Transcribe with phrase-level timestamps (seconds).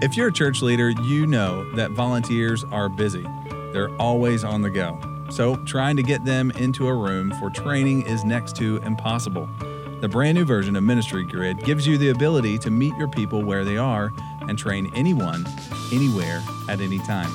[0.00, 3.26] If you're a church leader, you know that volunteers are busy.
[3.72, 4.96] They're always on the go.
[5.28, 9.48] So, trying to get them into a room for training is next to impossible.
[10.00, 13.42] The brand new version of Ministry Grid gives you the ability to meet your people
[13.42, 15.44] where they are and train anyone,
[15.92, 17.32] anywhere, at any time.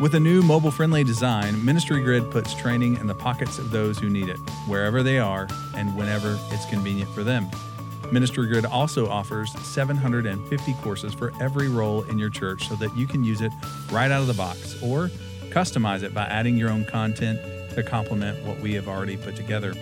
[0.00, 3.98] With a new mobile friendly design, Ministry Grid puts training in the pockets of those
[3.98, 4.38] who need it,
[4.68, 7.50] wherever they are and whenever it's convenient for them.
[8.12, 13.06] Ministry Grid also offers 750 courses for every role in your church so that you
[13.06, 13.52] can use it
[13.90, 15.08] right out of the box or
[15.50, 17.40] customize it by adding your own content
[17.74, 19.74] to complement what we have already put together.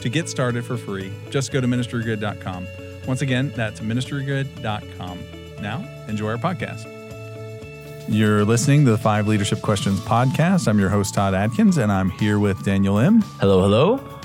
[0.00, 2.66] To get started for free, just go to ministrygrid.com.
[3.06, 5.18] Once again, that's ministrygrid.com.
[5.60, 6.94] Now, enjoy our podcast.
[8.08, 10.66] You're listening to the Five Leadership Questions podcast.
[10.66, 13.20] I'm your host, Todd Adkins, and I'm here with Daniel Im.
[13.40, 14.17] Hello, hello.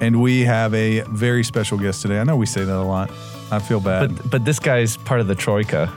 [0.00, 2.18] And we have a very special guest today.
[2.20, 3.10] I know we say that a lot.
[3.50, 4.16] I feel bad.
[4.16, 5.92] But but this guy's part of the troika.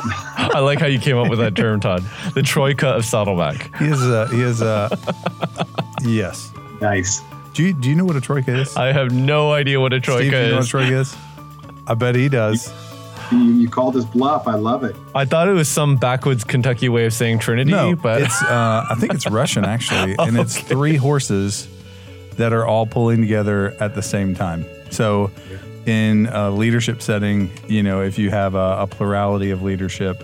[0.38, 2.04] I like how you came up with that term, Todd.
[2.34, 3.76] The troika of Saddleback.
[3.78, 4.96] he is a, he is a,
[6.02, 6.52] yes.
[6.80, 7.20] Nice.
[7.52, 8.76] Do you, do you know what a troika is?
[8.76, 10.68] I have no idea what a troika Steve, do you know what a is.
[10.68, 11.16] troika is?
[11.88, 12.72] I bet he does.
[13.32, 14.46] You, you called his bluff.
[14.46, 14.94] I love it.
[15.14, 18.86] I thought it was some backwoods Kentucky way of saying Trinity, No, but it's uh,
[18.88, 21.68] I think it's Russian actually, and it's three horses
[22.38, 24.64] that are all pulling together at the same time.
[24.90, 25.30] So,
[25.86, 30.22] in a leadership setting, you know, if you have a, a plurality of leadership,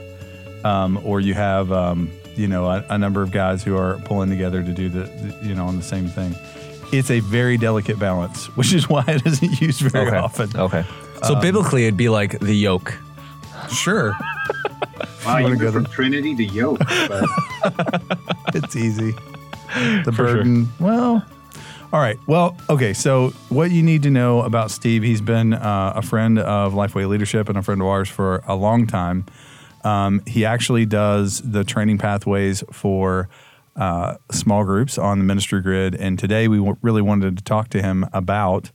[0.65, 4.31] um, or you have um, you know a, a number of guys who are pulling
[4.31, 6.35] together to do the, the you know on the same thing,
[6.93, 10.17] it's a very delicate balance, which is why it isn't used very okay.
[10.17, 10.57] often.
[10.57, 10.85] Okay.
[11.23, 12.95] So biblically, it'd be like the yoke.
[13.71, 14.15] Sure,
[15.25, 16.81] Wow, wanna you go from Trinity to yoke.
[17.09, 17.25] But
[18.55, 19.13] it's easy.
[19.13, 20.35] The For sure.
[20.37, 20.69] burden.
[20.79, 21.25] Well,
[21.95, 22.19] all right.
[22.27, 22.93] Well, okay.
[22.93, 27.09] So, what you need to know about Steve, he's been uh, a friend of Lifeway
[27.09, 29.25] Leadership and a friend of ours for a long time.
[29.85, 33.29] Um, he actually does the training pathways for
[33.77, 35.95] uh, small groups on the ministry grid.
[35.95, 38.73] And today we w- really wanted to talk to him about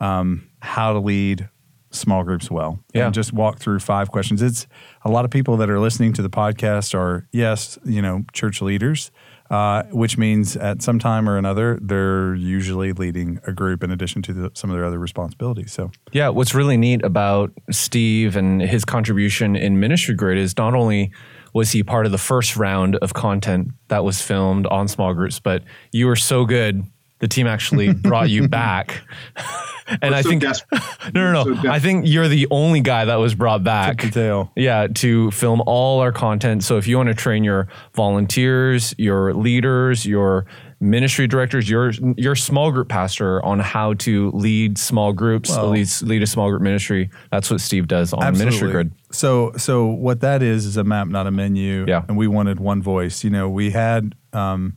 [0.00, 1.50] um, how to lead
[1.90, 3.06] small groups well Yeah.
[3.06, 4.40] and just walk through five questions.
[4.40, 4.66] It's
[5.04, 8.62] a lot of people that are listening to the podcast are, yes, you know, church
[8.62, 9.10] leaders,
[9.50, 14.22] uh, which means at some time or another, they're usually leading a group in addition
[14.22, 15.72] to the, some of their other responsibilities.
[15.72, 20.74] So, Yeah, what's really neat about Steve and his contribution in Ministry Grid is not
[20.74, 21.12] only
[21.52, 25.40] was he part of the first round of content that was filmed on small groups,
[25.40, 26.84] but you were so good,
[27.18, 29.02] the team actually brought you back.
[29.88, 30.82] and We're I so think desperate.
[31.14, 31.62] no, no, no.
[31.62, 33.98] so I think you're the only guy that was brought back.
[34.12, 34.48] to.
[34.56, 36.64] Yeah, to film all our content.
[36.64, 40.46] So if you want to train your volunteers, your leaders, your
[40.78, 45.88] ministry directors, your your small group pastor on how to lead small groups, Well- lead,
[46.02, 48.92] lead a small group ministry, that's what Steve does on Ministry Grid.
[49.10, 51.86] So, so what that is is a map, not a menu.
[51.88, 52.02] Yeah.
[52.08, 53.24] And we wanted one voice.
[53.24, 54.76] You know, we had um,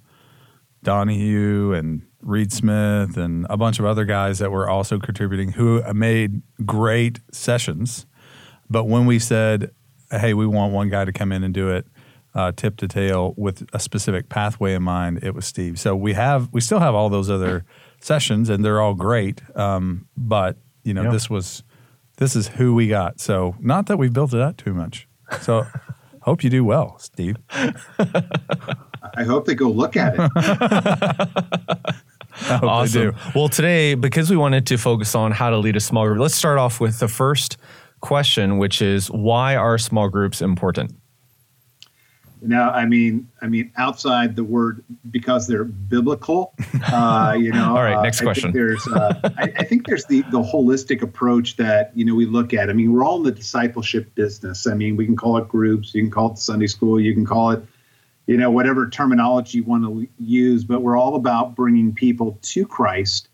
[0.83, 5.81] Donahue and Reed Smith and a bunch of other guys that were also contributing who
[5.93, 8.05] made great sessions.
[8.69, 9.71] But when we said,
[10.11, 11.87] "Hey, we want one guy to come in and do it,"
[12.35, 15.79] uh, tip to tail with a specific pathway in mind, it was Steve.
[15.79, 17.65] So we have, we still have all those other
[18.01, 19.41] sessions, and they're all great.
[19.57, 21.11] Um, but you know, Yeah.
[21.11, 21.63] this was
[22.17, 23.19] this is who we got.
[23.19, 25.07] So not that we've built it up too much.
[25.41, 25.65] So
[26.21, 27.37] hope you do well, Steve.
[29.15, 30.19] I hope they go look at it.
[32.41, 33.01] I hope Awesome.
[33.01, 33.17] they do.
[33.35, 36.35] Well, today, because we wanted to focus on how to lead a small group, let's
[36.35, 37.57] start off with the first
[38.01, 40.95] question, which is why are small groups important?
[42.41, 46.53] Now, I mean, I mean, outside the word because they're biblical,
[46.89, 47.69] uh, you know.
[47.75, 48.53] All right, uh, next I question.
[48.53, 52.25] Think there's, uh, I, I think there's the the holistic approach that you know we
[52.25, 52.69] look at.
[52.69, 54.67] I mean, we're all in the discipleship business.
[54.67, 57.25] I mean, we can call it groups, you can call it Sunday school, you can
[57.25, 57.61] call it,
[58.29, 60.63] you know, whatever terminology you want to use.
[60.63, 63.27] But we're all about bringing people to Christ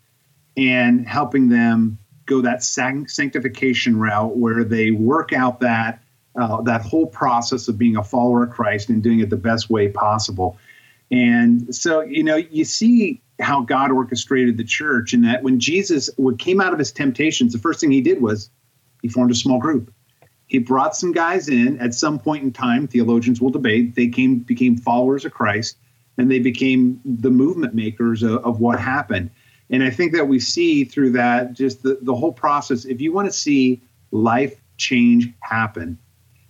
[0.56, 6.02] and helping them go that sanctification route where they work out that
[6.40, 9.68] uh, that whole process of being a follower of Christ and doing it the best
[9.68, 10.56] way possible.
[11.10, 16.08] And so, you know, you see how God orchestrated the church, and that when Jesus
[16.38, 18.48] came out of his temptations, the first thing he did was
[19.02, 19.92] he formed a small group.
[20.46, 22.86] He brought some guys in at some point in time.
[22.86, 23.94] Theologians will debate.
[23.94, 25.76] They came became followers of Christ,
[26.18, 29.30] and they became the movement makers of, of what happened.
[29.70, 32.84] And I think that we see through that just the, the whole process.
[32.84, 33.82] If you want to see
[34.12, 35.98] life change happen,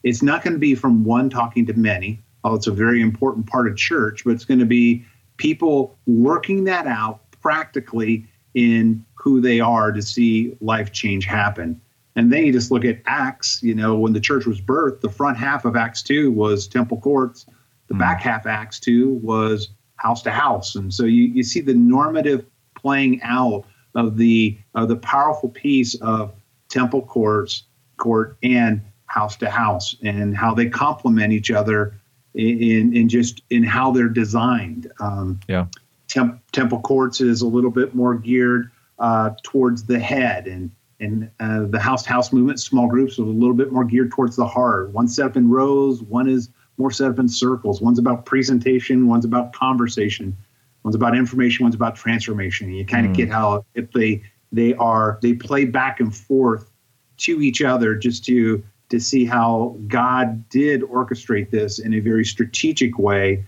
[0.02, 2.20] it's not going to be from one talking to many.
[2.44, 5.04] Oh, it's a very important part of church, but it's going to be
[5.38, 11.80] people working that out practically in who they are to see life change happen.
[12.16, 15.10] And then you just look at Acts, you know, when the church was birthed, the
[15.10, 17.46] front half of Acts 2 was temple courts,
[17.88, 17.98] the mm.
[17.98, 20.74] back half Acts 2 was house to house.
[20.74, 23.64] And so you, you see the normative playing out
[23.94, 26.32] of the of the powerful piece of
[26.68, 27.64] temple courts
[27.96, 31.98] court and house to house and how they complement each other
[32.34, 34.90] in in just in how they're designed.
[35.00, 35.66] Um, yeah,
[36.08, 40.70] temp, temple courts is a little bit more geared uh, towards the head, and
[41.00, 44.10] and uh, the house to house movement, small groups, is a little bit more geared
[44.10, 44.90] towards the heart.
[44.90, 46.48] One set up in rows, one is
[46.78, 47.80] more set up in circles.
[47.80, 50.36] One's about presentation, one's about conversation,
[50.82, 52.68] one's about information, one's about transformation.
[52.68, 53.16] And you kind of mm.
[53.16, 54.22] get how if they
[54.52, 56.70] they are they play back and forth
[57.18, 62.24] to each other just to to see how God did orchestrate this in a very
[62.24, 63.44] strategic way.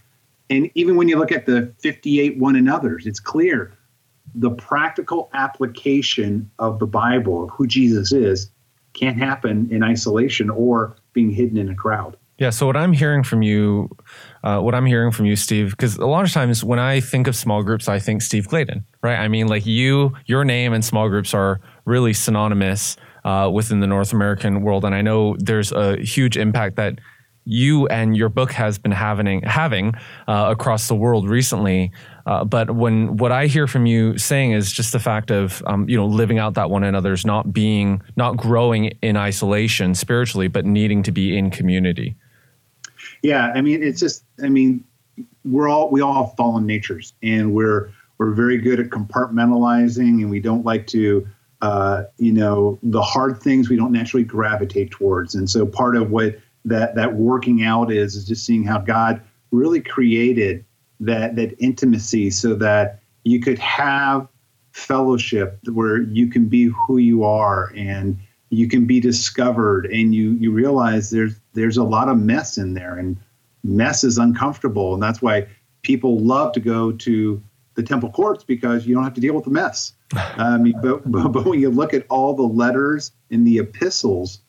[0.50, 3.77] And even when you look at the 58 one another's, it's clear
[4.34, 8.50] the practical application of the Bible, of who Jesus is,
[8.94, 12.16] can't happen in isolation or being hidden in a crowd.
[12.38, 12.50] Yeah.
[12.50, 13.90] So what I'm hearing from you,
[14.44, 17.26] uh, what I'm hearing from you, Steve, because a lot of times when I think
[17.26, 19.18] of small groups, I think Steve Gladen, right?
[19.18, 23.88] I mean, like you, your name and small groups are really synonymous uh, within the
[23.88, 24.84] North American world.
[24.84, 27.00] And I know there's a huge impact that
[27.44, 29.94] you and your book has been having having
[30.28, 31.90] uh, across the world recently.
[32.28, 35.88] Uh, but when what I hear from you saying is just the fact of um,
[35.88, 40.66] you know living out that one another's not being not growing in isolation spiritually, but
[40.66, 42.14] needing to be in community.
[43.22, 44.84] Yeah, I mean it's just I mean
[45.46, 47.88] we're all we all have fallen natures, and we're
[48.18, 51.26] we're very good at compartmentalizing, and we don't like to
[51.62, 55.34] uh, you know, the hard things we don't naturally gravitate towards.
[55.34, 59.22] And so part of what that that working out is is just seeing how God
[59.50, 60.64] really created
[61.00, 64.28] that that intimacy so that you could have
[64.72, 68.18] fellowship where you can be who you are and
[68.50, 72.74] you can be discovered and you you realize there's there's a lot of mess in
[72.74, 73.16] there and
[73.64, 75.46] mess is uncomfortable and that's why
[75.82, 77.42] people love to go to
[77.74, 80.80] the temple courts because you don't have to deal with the mess I mean, um,
[80.82, 84.40] but, but, but when you look at all the letters in the epistles,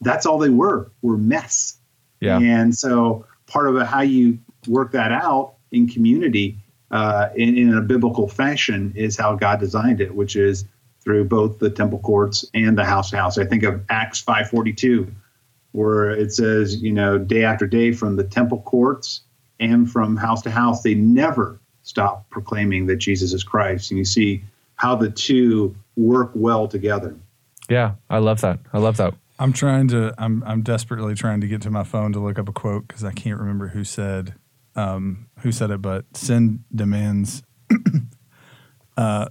[0.00, 1.78] that's all they were were mess.
[2.20, 2.38] Yeah.
[2.38, 6.58] And so part of how you work that out in community
[6.90, 10.64] uh, in, in a biblical fashion is how God designed it, which is
[11.00, 13.38] through both the temple courts and the house to house.
[13.38, 15.12] I think of Acts 5:42,
[15.72, 19.22] where it says, you know, day after day from the temple courts
[19.60, 23.90] and from house to house, they never stop proclaiming that Jesus is Christ.
[23.90, 24.42] And you see
[24.76, 27.16] how the two work well together.
[27.68, 28.60] Yeah, I love that.
[28.72, 29.14] I love that.
[29.38, 30.14] I'm trying to.
[30.18, 33.04] I'm I'm desperately trying to get to my phone to look up a quote because
[33.04, 34.34] I can't remember who said
[34.78, 37.42] um, who said it, but sin demands.
[38.96, 39.28] uh,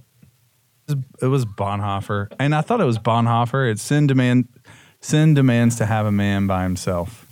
[1.20, 3.70] it was Bonhoeffer, and I thought it was Bonhoeffer.
[3.70, 4.48] It's sin demand.
[5.00, 7.26] Sin demands to have a man by himself.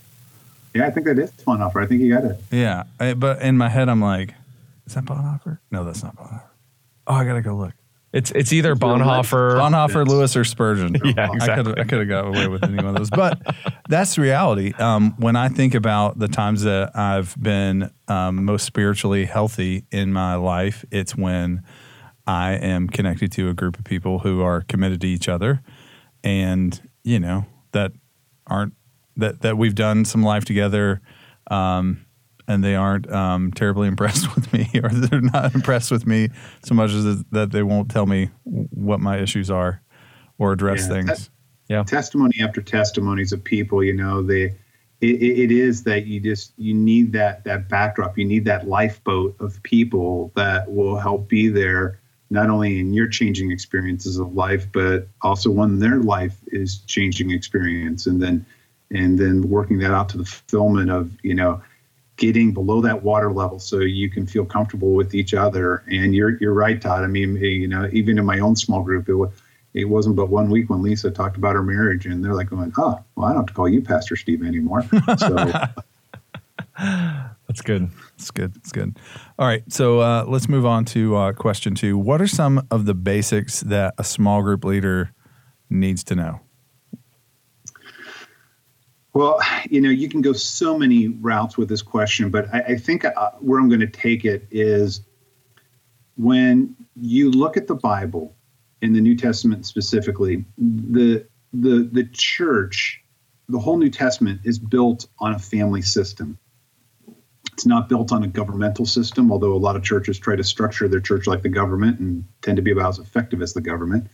[0.74, 1.82] Yeah, I think that is Bonhoeffer.
[1.82, 2.38] I think you got it.
[2.50, 4.34] Yeah, I, but in my head, I'm like,
[4.86, 5.58] is that Bonhoeffer?
[5.70, 6.42] No, that's not Bonhoeffer.
[7.06, 7.74] Oh, I gotta go look.
[8.16, 10.96] It's it's either Bonhoeffer, Bonhoeffer, Lewis, or Spurgeon.
[11.04, 11.74] yeah, exactly.
[11.76, 13.38] I could have got away with any one of those, but
[13.90, 14.72] that's reality.
[14.78, 20.14] Um, when I think about the times that I've been um, most spiritually healthy in
[20.14, 21.62] my life, it's when
[22.26, 25.60] I am connected to a group of people who are committed to each other,
[26.24, 27.92] and you know that
[28.46, 28.72] aren't
[29.18, 31.02] that that we've done some life together.
[31.50, 32.05] Um,
[32.48, 36.28] and they aren't um, terribly impressed with me, or they're not impressed with me
[36.64, 39.82] so much as that they won't tell me what my issues are
[40.38, 40.88] or address yeah.
[40.88, 41.30] things.
[41.68, 44.54] yeah, testimony after testimonies of people, you know, they
[45.00, 49.36] it, it is that you just you need that that backdrop, you need that lifeboat
[49.40, 54.66] of people that will help be there not only in your changing experiences of life,
[54.72, 58.44] but also when their life is changing experience, and then
[58.90, 61.60] and then working that out to the fulfillment of you know
[62.16, 65.84] getting below that water level so you can feel comfortable with each other.
[65.86, 67.04] And you're you're right, Todd.
[67.04, 69.30] I mean, you know, even in my own small group, it was
[69.74, 72.72] it wasn't but one week when Lisa talked about her marriage, and they're like going,
[72.78, 74.84] "Oh, well, I don't have to call you Pastor Steve anymore."
[75.18, 75.34] So
[77.48, 77.90] that's good.
[78.18, 78.54] That's good.
[78.54, 78.98] That's good.
[79.38, 81.96] All right, so uh, let's move on to uh, question two.
[81.96, 85.12] What are some of the basics that a small group leader
[85.70, 86.40] needs to know?
[89.16, 92.76] Well, you know, you can go so many routes with this question, but I, I
[92.76, 95.00] think uh, where I'm going to take it is
[96.18, 98.36] when you look at the Bible
[98.82, 103.02] in the New Testament specifically, the the the church,
[103.48, 106.38] the whole New Testament is built on a family system.
[107.54, 110.88] It's not built on a governmental system, although a lot of churches try to structure
[110.88, 114.08] their church like the government and tend to be about as effective as the government.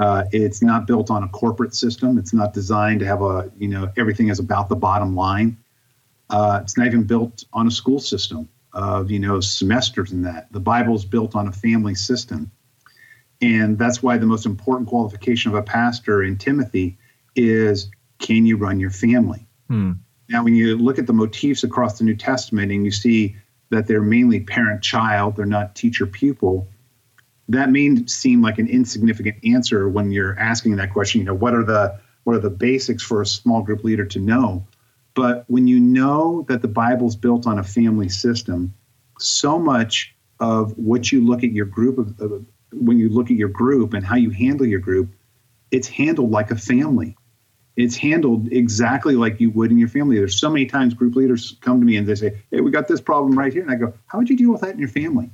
[0.00, 2.16] Uh, it's not built on a corporate system.
[2.16, 5.58] It's not designed to have a, you know, everything is about the bottom line.
[6.30, 10.50] Uh, it's not even built on a school system of, you know, semesters and that.
[10.52, 12.50] The Bible's built on a family system.
[13.42, 16.96] And that's why the most important qualification of a pastor in Timothy
[17.36, 19.46] is can you run your family?
[19.68, 19.92] Hmm.
[20.30, 23.36] Now, when you look at the motifs across the New Testament and you see
[23.68, 26.68] that they're mainly parent child, they're not teacher pupil,
[27.50, 31.20] that may seem like an insignificant answer when you're asking that question.
[31.20, 34.20] You know, what are the what are the basics for a small group leader to
[34.20, 34.66] know?
[35.14, 38.72] But when you know that the Bible's built on a family system,
[39.18, 43.48] so much of what you look at your group of, when you look at your
[43.48, 45.10] group and how you handle your group,
[45.70, 47.16] it's handled like a family.
[47.76, 50.16] It's handled exactly like you would in your family.
[50.16, 52.86] There's so many times group leaders come to me and they say, "Hey, we got
[52.86, 54.88] this problem right here," and I go, "How would you deal with that in your
[54.88, 55.30] family?"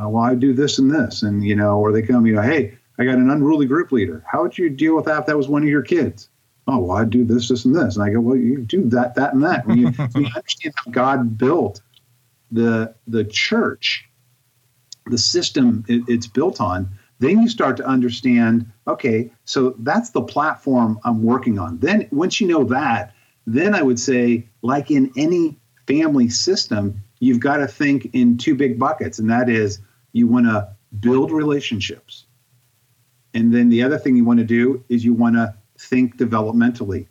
[0.00, 2.42] Uh, well, I do this and this, and you know, or they come, you know,
[2.42, 4.24] "Hey, I got an unruly group leader.
[4.30, 6.28] How would you deal with that if that was one of your kids?"
[6.66, 9.14] Oh, well, I do this, this, and this, and I go, "Well, you do that,
[9.16, 11.80] that, and that." When you, when you understand how God built
[12.52, 14.08] the the church,
[15.06, 20.22] the system it, it's built on, then you start to understand okay so that's the
[20.22, 23.12] platform i'm working on then once you know that
[23.46, 28.54] then i would say like in any family system you've got to think in two
[28.54, 29.80] big buckets and that is
[30.12, 30.68] you want to
[31.00, 32.26] build relationships.
[33.34, 37.06] And then the other thing you want to do is you want to think developmentally.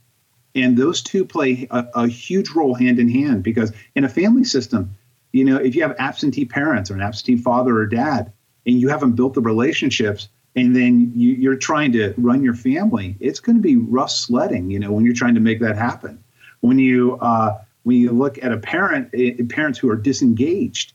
[0.56, 4.44] And those two play a, a huge role hand in hand because in a family
[4.44, 4.96] system
[5.32, 8.32] you know if you have absentee parents or an absentee father or dad
[8.66, 13.16] and you haven't built the relationships and then you, are trying to run your family
[13.20, 16.24] it's going to be rough sledding you know when you're trying to make that happen.
[16.62, 20.94] When you uh, when you look at a parent eh, parents who are disengaged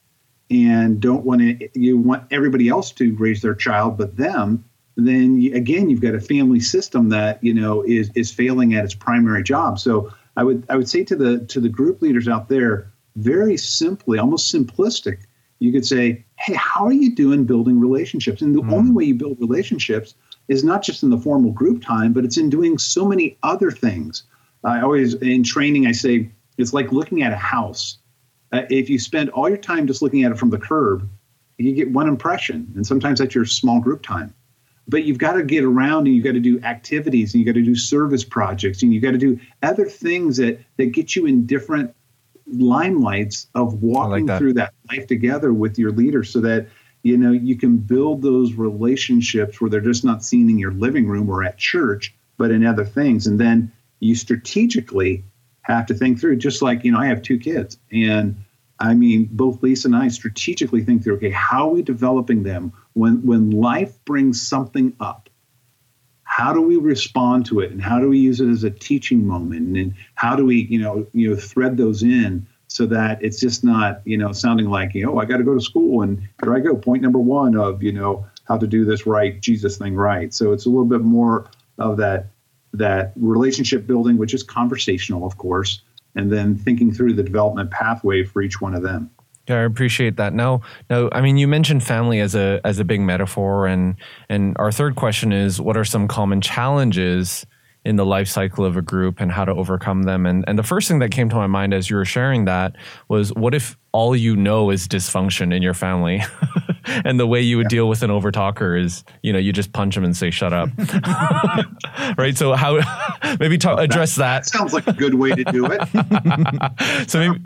[0.50, 4.64] and don't want to you want everybody else to raise their child but them
[4.96, 8.84] then you, again you've got a family system that you know is is failing at
[8.84, 12.28] its primary job so i would i would say to the to the group leaders
[12.28, 15.18] out there very simply almost simplistic
[15.62, 18.42] you could say, hey, how are you doing building relationships?
[18.42, 18.72] And the mm.
[18.72, 20.16] only way you build relationships
[20.49, 23.70] is not just in the formal group time, but it's in doing so many other
[23.70, 24.25] things.
[24.64, 27.99] I always, in training, I say it's like looking at a house.
[28.52, 31.09] Uh, if you spend all your time just looking at it from the curb,
[31.56, 32.71] you get one impression.
[32.76, 34.35] And sometimes that's your small group time.
[34.88, 37.59] But you've got to get around and you've got to do activities and you've got
[37.59, 41.26] to do service projects and you've got to do other things that, that get you
[41.26, 41.94] in different
[42.52, 44.38] limelights of walking like that.
[44.38, 46.68] through that life together with your leader so that
[47.02, 51.06] you know you can build those relationships where they're just not seen in your living
[51.06, 55.25] room or at church but in other things and then you strategically
[55.62, 58.37] have to think through just like you know i have two kids and
[58.81, 62.73] i mean both lisa and i strategically think through okay how are we developing them?
[62.95, 65.28] When when life brings something up
[66.33, 67.73] how do we respond to it?
[67.73, 69.76] And how do we use it as a teaching moment?
[69.76, 73.62] And how do we you know you know thread those in so that it's just
[73.62, 76.26] not you know sounding like you know oh, i got to go to school and
[76.42, 76.75] here i go.
[76.75, 80.33] Point number one of you know how to do this right jesus thing right.
[80.33, 82.28] So it's a little bit more of that
[82.73, 85.83] that relationship building which is conversational of course
[86.14, 89.11] and then thinking through the development pathway for each one of them
[89.49, 90.33] yeah, I appreciate that.
[90.33, 93.97] Now, now, I mean, you mentioned family as a as a big metaphor, and
[94.29, 97.45] and our third question is, what are some common challenges
[97.85, 100.27] in the life cycle of a group and how to overcome them?
[100.27, 102.77] And and the first thing that came to my mind as you were sharing that
[103.09, 106.23] was, what if all you know is dysfunction in your family?
[107.05, 107.77] and the way you would yeah.
[107.77, 110.69] deal with an overtalker is, you know, you just punch him and say, "Shut up."
[112.19, 112.37] right.
[112.37, 112.81] So how
[113.41, 117.11] maybe talk, address that, that, Sounds like a good way to do it.
[117.11, 117.45] so maybe,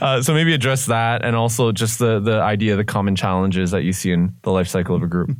[0.00, 3.82] uh, so maybe address that, and also just the the idea, the common challenges that
[3.82, 5.30] you see in the life cycle of a group.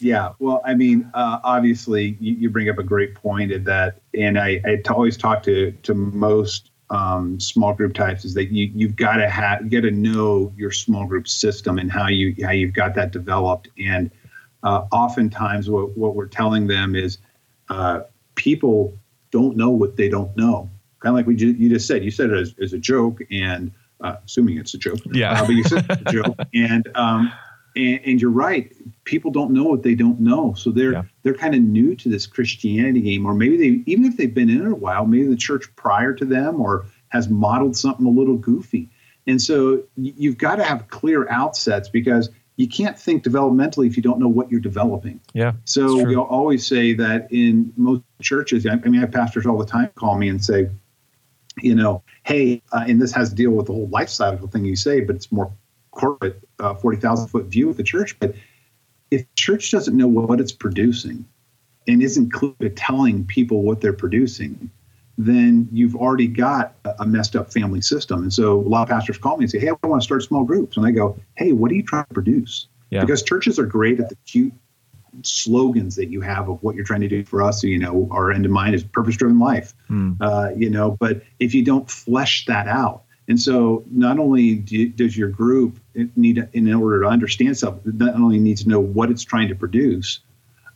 [0.00, 4.00] Yeah, well, I mean, uh, obviously, you, you, bring up a great point in that,
[4.12, 8.70] and I, I always talk to to most um, small group types is that you
[8.74, 12.34] you've got to have you got to know your small group system and how you
[12.44, 13.68] how you've got that developed.
[13.78, 14.10] And
[14.62, 17.18] uh, oftentimes, what what we're telling them is
[17.68, 18.00] uh,
[18.34, 18.96] people
[19.30, 20.70] don't know what they don't know.
[21.00, 22.04] Kind of like we ju- you just said.
[22.04, 24.98] You said it as, as a joke, and uh, assuming it's a joke.
[25.12, 25.32] Yeah.
[25.32, 27.32] Uh, but you said it's a joke, and um,
[27.76, 28.72] and, and, you're right.
[29.04, 31.02] People don't know what they don't know, so they're yeah.
[31.22, 34.50] they're kind of new to this Christianity game, or maybe they even if they've been
[34.50, 38.10] in it a while, maybe the church prior to them or has modeled something a
[38.10, 38.88] little goofy.
[39.26, 44.02] And so you've got to have clear outsets because you can't think developmentally if you
[44.02, 45.20] don't know what you're developing.
[45.34, 45.52] Yeah.
[45.64, 49.66] So we always say that in most churches, I mean, I have pastors all the
[49.66, 50.70] time call me and say,
[51.60, 54.76] you know, hey, uh, and this has to deal with the whole lifestyle thing you
[54.76, 55.50] say, but it's more
[55.90, 58.18] corporate uh, 40,000 foot view of the church.
[58.18, 58.34] But
[59.10, 61.24] if church doesn't know what it's producing
[61.86, 64.70] and isn't clear at telling people what they're producing,
[65.18, 68.22] then you've already got a messed up family system.
[68.22, 70.22] And so a lot of pastors call me and say, Hey, I want to start
[70.22, 70.76] small groups.
[70.76, 72.68] And I go, Hey, what are you trying to produce?
[72.90, 73.00] Yeah.
[73.00, 74.52] Because churches are great at the cute
[75.22, 77.62] slogans that you have of what you're trying to do for us.
[77.62, 80.16] You know, our end in mind is purpose driven life, mm.
[80.20, 84.88] uh, you know, but if you don't flesh that out, and so not only do,
[84.88, 85.78] does your group
[86.14, 89.54] need, in order to understand something, not only needs to know what it's trying to
[89.54, 90.20] produce,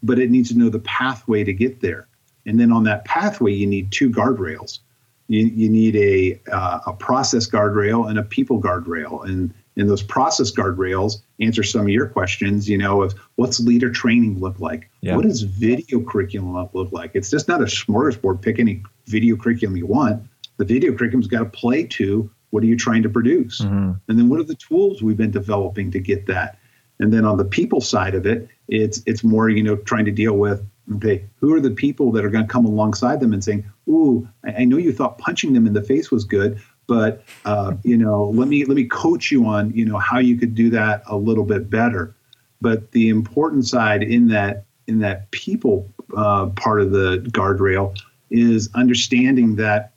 [0.02, 2.08] but it needs to know the pathway to get there.
[2.46, 4.80] And then on that pathway, you need two guardrails.
[5.28, 9.24] You, you need a, uh, a process guardrail and a people guardrail.
[9.24, 13.90] And and those process guardrails answer some of your questions you know of what's leader
[13.90, 15.16] training look like yeah.
[15.16, 19.76] what does video curriculum look like it's just not a smorgasbord pick any video curriculum
[19.76, 20.22] you want
[20.58, 23.60] the video curriculum's got to play to what are you trying to produce?
[23.60, 23.92] Mm-hmm.
[24.08, 26.58] and then what are the tools we've been developing to get that?
[26.98, 30.10] And then on the people side of it it's it's more you know trying to
[30.10, 30.64] deal with
[30.96, 34.28] okay who are the people that are going to come alongside them and saying ooh
[34.44, 37.96] I, I know you thought punching them in the face was good but uh, you
[37.96, 41.02] know let me let me coach you on you know how you could do that
[41.06, 42.14] a little bit better.
[42.60, 47.96] But the important side in that in that people uh, part of the guardrail
[48.30, 49.94] is understanding that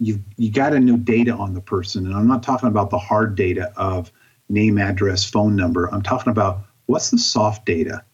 [0.00, 2.98] you you got to know data on the person and i'm not talking about the
[2.98, 4.10] hard data of
[4.48, 5.86] name address phone number.
[5.92, 8.04] I'm talking about what's the soft data?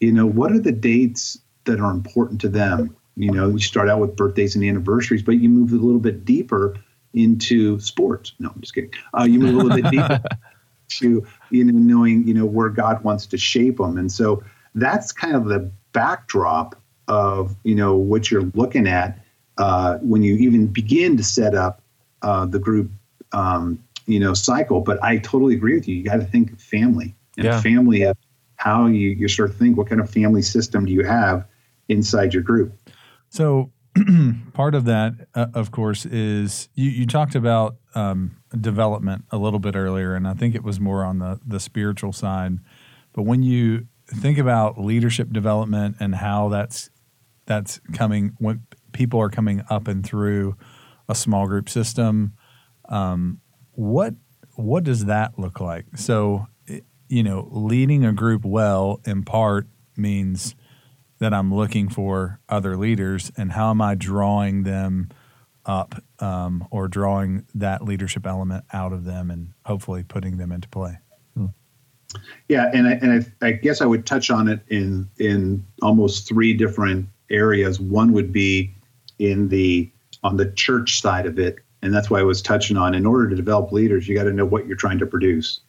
[0.00, 2.96] You know what are the dates that are important to them?
[3.16, 6.24] You know you start out with birthdays and anniversaries but you move a little bit
[6.24, 6.76] deeper
[7.14, 8.34] into sports.
[8.38, 8.92] No, I'm just kidding.
[9.18, 10.22] Uh, you move a little bit deeper
[10.88, 14.42] to you know knowing you know where God wants to shape them, and so
[14.74, 19.18] that's kind of the backdrop of you know what you're looking at
[19.58, 21.82] uh, when you even begin to set up
[22.22, 22.90] uh, the group
[23.32, 24.80] um, you know cycle.
[24.80, 25.96] But I totally agree with you.
[25.96, 27.60] You got to think family and yeah.
[27.60, 28.16] family of
[28.56, 31.46] how you you start to think what kind of family system do you have
[31.88, 32.72] inside your group.
[33.30, 33.70] So
[34.52, 39.58] part of that, uh, of course, is you, you talked about um, development a little
[39.58, 42.58] bit earlier, and I think it was more on the the spiritual side.
[43.12, 46.90] But when you think about leadership development and how that's
[47.46, 48.62] that's coming when
[48.98, 50.56] people are coming up and through
[51.08, 52.32] a small group system,
[52.88, 53.40] um,
[53.72, 54.14] what
[54.56, 55.86] what does that look like?
[55.96, 56.48] So,
[57.08, 60.56] you know, leading a group well in part means
[61.20, 65.10] that I'm looking for other leaders, and how am I drawing them
[65.64, 70.68] up um, or drawing that leadership element out of them and hopefully putting them into
[70.68, 70.98] play.
[71.36, 71.46] Hmm.
[72.48, 76.26] Yeah, and I, and I, I, guess I would touch on it in in almost
[76.26, 77.78] three different areas.
[77.78, 78.74] One would be
[79.18, 79.90] in the
[80.22, 82.94] on the church side of it, and that's why I was touching on.
[82.94, 85.60] In order to develop leaders, you got to know what you're trying to produce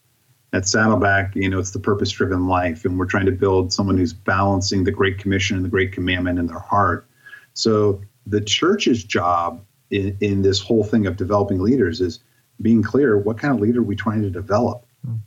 [0.52, 3.96] at Saddleback, you know, it's the purpose driven life, and we're trying to build someone
[3.96, 7.06] who's balancing the Great Commission and the Great Commandment in their heart.
[7.54, 12.20] So the church's job in, in this whole thing of developing leaders is
[12.62, 14.84] being clear what kind of leader are we trying to develop?
[15.06, 15.20] Mm.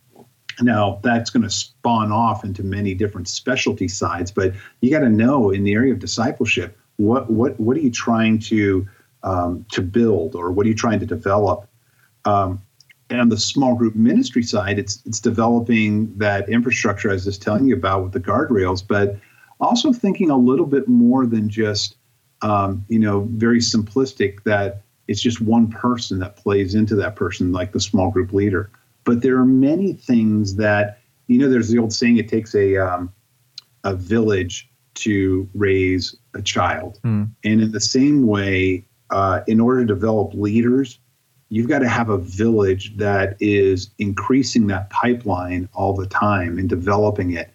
[0.61, 5.09] Now, that's going to spawn off into many different specialty sides, but you got to
[5.09, 8.87] know in the area of discipleship what what what are you trying to
[9.23, 11.67] um, to build or what are you trying to develop?
[12.25, 12.61] Um,
[13.09, 17.41] and on the small group ministry side, it's it's developing that infrastructure I was just
[17.41, 19.17] telling you about with the guardrails, but
[19.59, 21.95] also thinking a little bit more than just
[22.41, 27.51] um, you know very simplistic that it's just one person that plays into that person
[27.51, 28.71] like the small group leader.
[29.03, 31.49] But there are many things that you know.
[31.49, 33.13] There's the old saying: it takes a um,
[33.83, 37.29] a village to raise a child, mm.
[37.43, 40.99] and in the same way, uh, in order to develop leaders
[41.53, 46.67] you've got to have a village that is increasing that pipeline all the time and
[46.67, 47.53] developing it.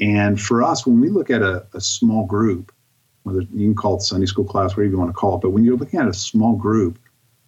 [0.00, 2.72] And for us, when we look at a, a small group,
[3.22, 5.50] whether you can call it Sunday school class, whatever you want to call it, but
[5.50, 6.98] when you're looking at a small group,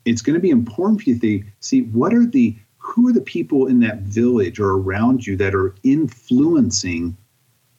[0.04, 3.20] it's going to be important for you to see what are the who are the
[3.20, 7.16] people in that village or around you that are influencing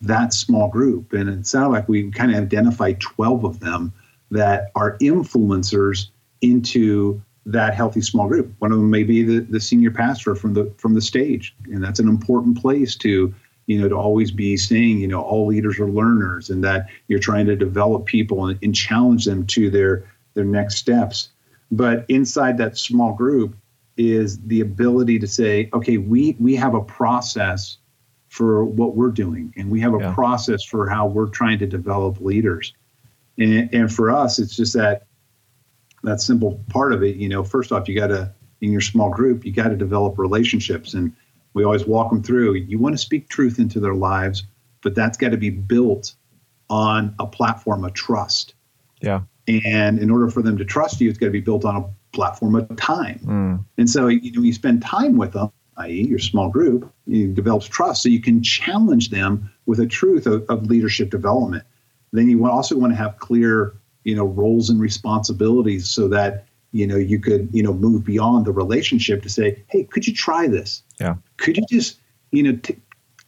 [0.02, 1.14] that small group.
[1.14, 3.94] And it sounded like we kind of identified 12 of them
[4.32, 6.08] that are influencers
[6.42, 8.54] into that healthy small group.
[8.60, 11.84] One of them may be the, the senior pastor from the from the stage, and
[11.84, 13.34] that's an important place to
[13.66, 17.20] you know to always be saying you know all leaders are learners, and that you're
[17.20, 21.30] trying to develop people and, and challenge them to their their next steps.
[21.72, 23.56] But inside that small group
[23.98, 27.78] is the ability to say, okay, we we have a process
[28.30, 30.14] for what we're doing, and we have a yeah.
[30.14, 32.74] process for how we're trying to develop leaders.
[33.38, 35.08] And, and for us, it's just that
[36.04, 39.10] that simple part of it, you know, first off, you got to in your small
[39.10, 41.14] group, you got to develop relationships, and
[41.54, 42.56] we always walk them through.
[42.56, 44.44] You want to speak truth into their lives,
[44.82, 46.14] but that's got to be built
[46.70, 48.54] on a platform of trust.
[49.02, 49.22] Yeah.
[49.48, 52.16] And in order for them to trust you, it's got to be built on a
[52.16, 53.20] platform of time.
[53.24, 53.66] Mm.
[53.78, 57.64] And so you know, you spend time with them, i.e., your small group, you develop
[57.64, 61.64] trust, so you can challenge them with a truth of, of leadership development.
[62.12, 66.86] Then you also want to have clear, you know, roles and responsibilities so that you
[66.86, 70.48] know you could you know move beyond the relationship to say, hey, could you try
[70.48, 70.84] this?
[71.00, 71.16] Yeah.
[71.38, 72.00] Could you just
[72.32, 72.78] you know t-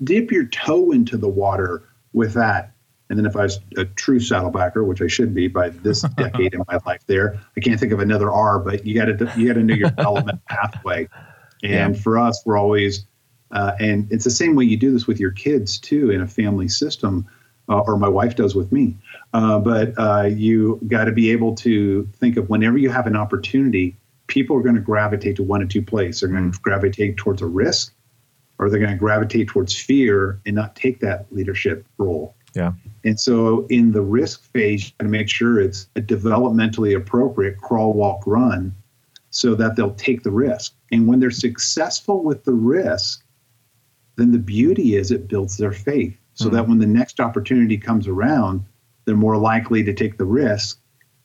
[0.04, 1.84] dip your toe into the water
[2.14, 2.74] with that?
[3.10, 6.54] And then if I was a true saddlebacker, which I should be by this decade
[6.54, 9.48] in my life, there I can't think of another R, but you got to you
[9.48, 11.08] got to know your development pathway.
[11.64, 12.02] And Yeah.
[12.02, 13.06] for us, we're always,
[13.52, 16.28] uh, and it's the same way you do this with your kids too in a
[16.28, 17.26] family system,
[17.70, 18.98] uh, or my wife does with me.
[19.34, 23.16] Uh, but uh, you got to be able to think of whenever you have an
[23.16, 23.96] opportunity,
[24.28, 26.22] people are going to gravitate to one or two places.
[26.22, 27.94] They're going to gravitate towards a risk,
[28.60, 32.36] or they're going to gravitate towards fear and not take that leadership role.
[32.56, 32.74] Yeah.
[33.06, 37.58] And so in the risk phase, you got to make sure it's a developmentally appropriate
[37.58, 38.74] crawl, walk, run
[39.32, 40.74] so that they'll take the risk.
[40.92, 43.24] And when they're successful with the risk,
[44.18, 46.52] then the beauty is it builds their faith so Mhm.
[46.54, 48.64] that when the next opportunity comes around,
[49.06, 50.80] they're more likely to take the risk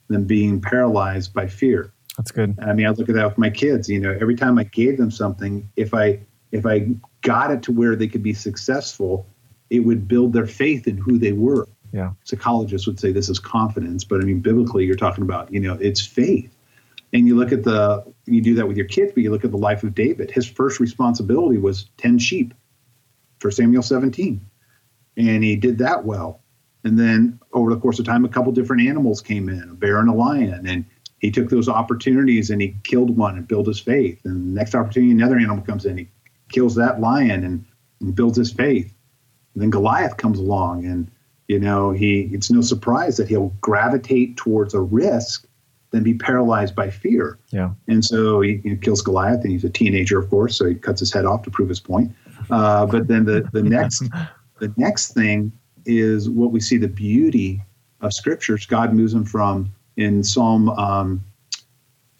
[0.08, 1.92] than being paralyzed by fear.
[2.16, 2.54] That's good.
[2.60, 3.88] I mean, I look at that with my kids.
[3.88, 6.20] You know, every time I gave them something, if I
[6.52, 6.88] if I
[7.22, 9.26] got it to where they could be successful,
[9.68, 11.66] it would build their faith in who they were.
[11.92, 12.12] Yeah.
[12.24, 15.74] Psychologists would say this is confidence, but I mean, biblically, you're talking about you know
[15.80, 16.55] it's faith.
[17.12, 19.50] And you look at the you do that with your kids, but you look at
[19.50, 20.30] the life of David.
[20.30, 22.52] His first responsibility was tend sheep,
[23.38, 24.40] for Samuel 17,
[25.16, 26.40] and he did that well.
[26.84, 29.98] And then over the course of time, a couple different animals came in, a bear
[29.98, 30.84] and a lion, and
[31.18, 34.20] he took those opportunities and he killed one and built his faith.
[34.24, 36.08] And the next opportunity, another animal comes in, he
[36.50, 37.64] kills that lion and,
[38.00, 38.92] and builds his faith.
[39.54, 41.10] And then Goliath comes along, and
[41.48, 45.45] you know he it's no surprise that he'll gravitate towards a risk
[45.90, 47.38] than be paralyzed by fear.
[47.50, 47.70] Yeah.
[47.88, 51.00] And so he, he kills Goliath, and he's a teenager, of course, so he cuts
[51.00, 52.12] his head off to prove his point.
[52.50, 54.02] Uh, but then the the next
[54.58, 55.52] the next thing
[55.84, 57.62] is what we see the beauty
[58.00, 58.66] of scriptures.
[58.66, 61.24] God moves him from in Psalm um,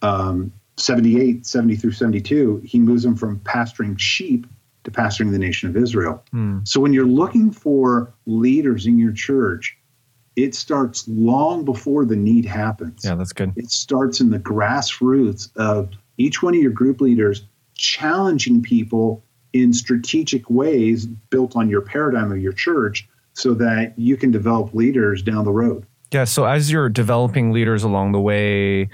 [0.03, 4.47] um, 78, 70 through 72, he moves him from pasturing sheep
[4.85, 6.23] to pastoring the nation of Israel.
[6.31, 6.61] Hmm.
[6.65, 9.77] So when you're looking for leaders in your church,
[10.37, 13.05] it starts long before the need happens.
[13.05, 13.53] Yeah, that's good.
[13.57, 17.45] It starts in the grassroots of each one of your group leaders
[17.75, 24.17] challenging people in strategic ways built on your paradigm of your church so that you
[24.17, 25.87] can develop leaders down the road.
[26.13, 26.25] Yeah.
[26.25, 28.89] So as you're developing leaders along the way,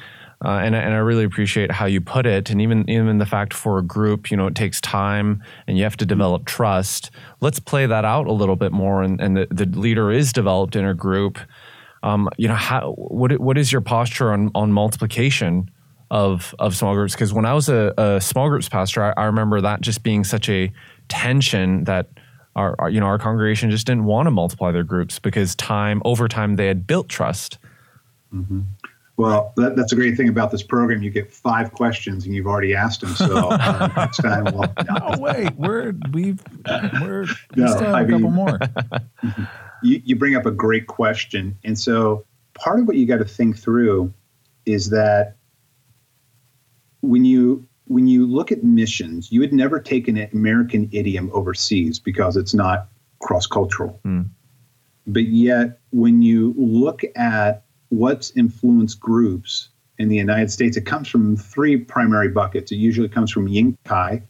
[0.45, 3.55] uh, and and I really appreciate how you put it, and even even the fact
[3.55, 7.11] for a group, you know, it takes time and you have to develop trust.
[7.41, 10.75] Let's play that out a little bit more, and, and the, the leader is developed
[10.75, 11.39] in a group.
[12.03, 15.71] Um, you know, how what what is your posture on on multiplication
[16.11, 17.15] of of small groups?
[17.15, 20.25] Because when I was a, a small groups pastor, I, I remember that just being
[20.25, 20.73] such a
[21.09, 22.09] tension that.
[22.55, 26.03] Our, our, you know, our congregation just didn't want to multiply their groups because time
[26.05, 27.57] over time they had built trust.
[29.19, 31.03] Well, that, that's a great thing about this program.
[31.03, 33.11] You get five questions and you've already asked them.
[33.15, 36.41] So uh, next time, we'll, Oh wait, we're we've
[37.01, 37.23] we're
[37.57, 38.59] we No, still have I a couple mean- more.
[39.83, 41.57] you, you bring up a great question.
[41.63, 44.13] And so part of what you got to think through
[44.65, 45.37] is that
[47.03, 51.99] when you when you look at missions, you would never take an American idiom overseas
[51.99, 52.89] because it's not
[53.21, 54.01] cross cultural.
[54.05, 54.23] Hmm.
[55.07, 61.09] But yet, when you look at what's influenced groups in the United States, it comes
[61.09, 62.73] from three primary buckets.
[62.73, 64.23] It usually comes from Ying Kai,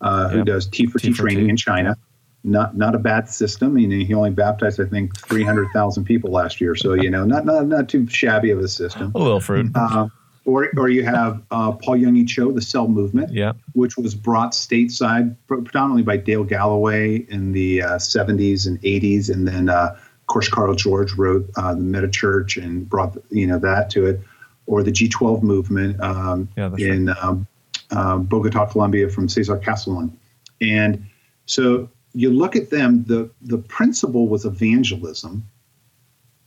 [0.00, 1.50] uh, who does T for T, T for training T.
[1.50, 1.96] in China.
[2.44, 3.72] Not not a bad system.
[3.72, 6.74] I mean, he only baptized, I think, three hundred thousand people last year.
[6.76, 9.12] So you know, not not not too shabby of a system.
[9.14, 9.70] A little fruit.
[9.74, 10.08] Uh,
[10.46, 13.52] or or you have uh, Paul Yonggi Cho, the Cell Movement, Yeah.
[13.74, 19.46] which was brought stateside predominantly by Dale Galloway in the uh, 70s and 80s, and
[19.46, 19.96] then uh,
[20.30, 24.20] course Carl George wrote uh, the Meta Church and brought you know that to it,
[24.66, 27.46] or the G12 movement um, Yeah, in um,
[27.90, 30.16] uh, Bogota, Colombia, from Cesar Castellan,
[30.60, 31.04] and
[31.46, 33.04] so you look at them.
[33.04, 35.44] the The principle was evangelism,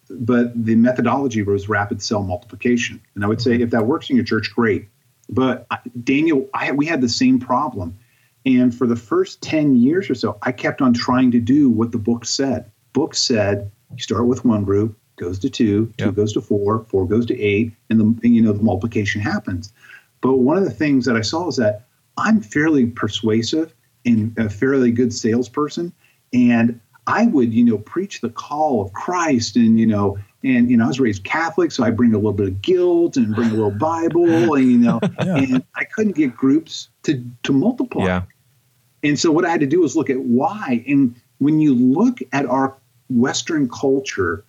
[0.09, 3.01] but the methodology was rapid cell multiplication.
[3.15, 4.87] And I would say if that works in your church, great.
[5.29, 5.67] But
[6.03, 7.97] Daniel, I, we had the same problem.
[8.45, 11.91] And for the first 10 years or so, I kept on trying to do what
[11.93, 12.69] the book said.
[12.91, 16.15] Book said you start with one group, goes to two, two Yep.
[16.15, 19.71] goes to four, four goes to eight, and the you know the multiplication happens.
[20.21, 21.85] But one of the things that I saw is that
[22.17, 23.73] I'm fairly persuasive,
[24.05, 25.93] and a fairly good salesperson.
[26.33, 30.77] And I would, you know, preach the call of Christ and, you know, and, you
[30.77, 33.49] know, I was raised Catholic, so I bring a little bit of guilt and bring
[33.49, 35.37] a little Bible and, you know, Yeah.
[35.37, 38.05] and I couldn't get groups to, to multiply.
[38.05, 38.21] Yeah.
[39.03, 40.83] And so what I had to do was look at why.
[40.87, 42.75] And when you look at our
[43.13, 44.43] Western culture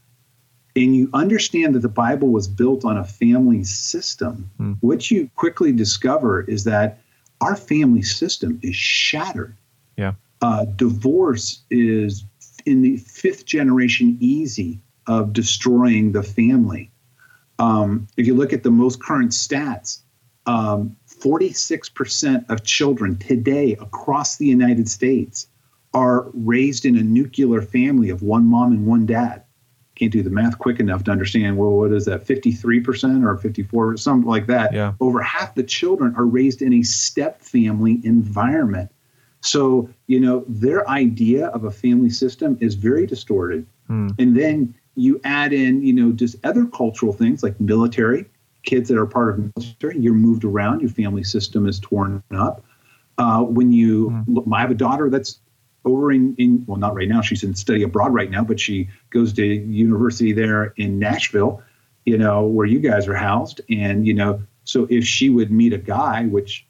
[0.77, 4.73] and you understand that the Bible was built on a family system, Hmm.
[4.81, 7.01] what you quickly discover is that
[7.41, 9.55] our family system is shattered.
[9.97, 10.15] Yeah.
[10.43, 12.25] Uh, divorce is
[12.67, 16.91] in the fifth generation easy of destroying the family.
[17.59, 20.01] Um, if you look at the most current stats,
[20.47, 25.47] um, 46% of children today across the United States
[25.95, 29.45] are raised in a nuclear family of one mom and one dad.
[29.95, 33.89] Can't do the math quick enough to understand, well, what is that, 53% or 54
[33.89, 34.73] or something like that.
[34.73, 34.95] Yeah.
[34.99, 38.91] Over half the children are raised in a step family environment.
[39.41, 43.67] So, you know, their idea of a family system is very distorted.
[43.87, 44.09] Hmm.
[44.19, 48.27] And then you add in, you know, just other cultural things like military,
[48.65, 52.65] kids that are part of military, you're moved around, your family system is torn up.
[53.19, 55.39] Uh, when you, look, I have a daughter that's
[55.85, 58.89] over in, in, well, not right now, she's in study abroad right now, but she
[59.11, 61.63] goes to university there in Nashville,
[62.05, 63.61] you know, where you guys are housed.
[63.71, 66.67] And, you know, so if she would meet a guy, which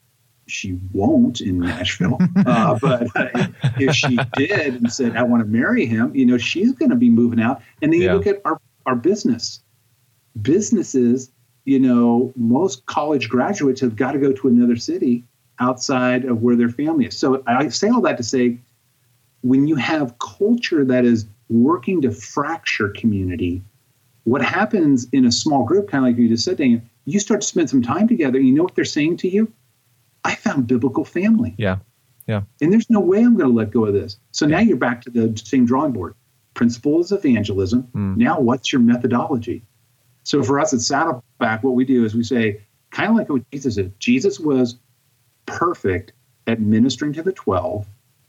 [0.47, 3.07] she won't in Nashville, uh, but
[3.79, 6.97] if she did and said, I want to marry him, you know, she's going to
[6.97, 7.61] be moving out.
[7.81, 8.13] And then you Yeah.
[8.13, 9.61] look at our, our business.
[10.41, 11.31] Businesses,
[11.63, 15.23] you know, most college graduates have got to go to another city
[15.59, 17.17] outside of where their family is.
[17.17, 18.59] So I say all that to say
[19.45, 23.61] when you have culture that is working to fracture community,
[24.23, 27.41] what happens in a small group, kind of like you just said, Daniel, you start
[27.41, 28.39] to spend some time together.
[28.39, 29.53] You know what they're saying to you?
[30.23, 31.53] I found biblical family.
[31.59, 31.77] Yeah.
[32.25, 32.41] Yeah.
[32.59, 34.17] And there's no way I'm going to let go of this.
[34.31, 36.15] So now you're back to the same drawing board.
[36.55, 37.83] Principles evangelism.
[37.93, 38.17] Mm.
[38.17, 39.61] Now, what's your methodology?
[40.23, 43.43] So for us at Saddleback, what we do is we say, kind of like what
[43.51, 43.99] Jesus did.
[43.99, 44.79] Jesus was
[45.45, 46.13] perfect
[46.47, 47.85] at ministering to the 12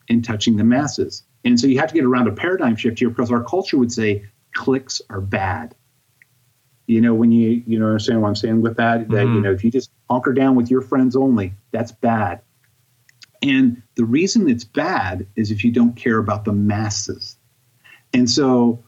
[0.08, 1.24] and touching the masses.
[1.44, 3.92] And so you have to get around a paradigm shift here because our culture would
[3.92, 5.74] say cliques are bad.
[6.86, 9.42] You know, when you you know understand what I'm saying with that, that you Mhm.
[9.42, 12.42] know, if you just hunker down with your friends only, that's bad.
[13.42, 17.36] And the reason it's bad is if you don't care about the masses.
[18.14, 18.84] And so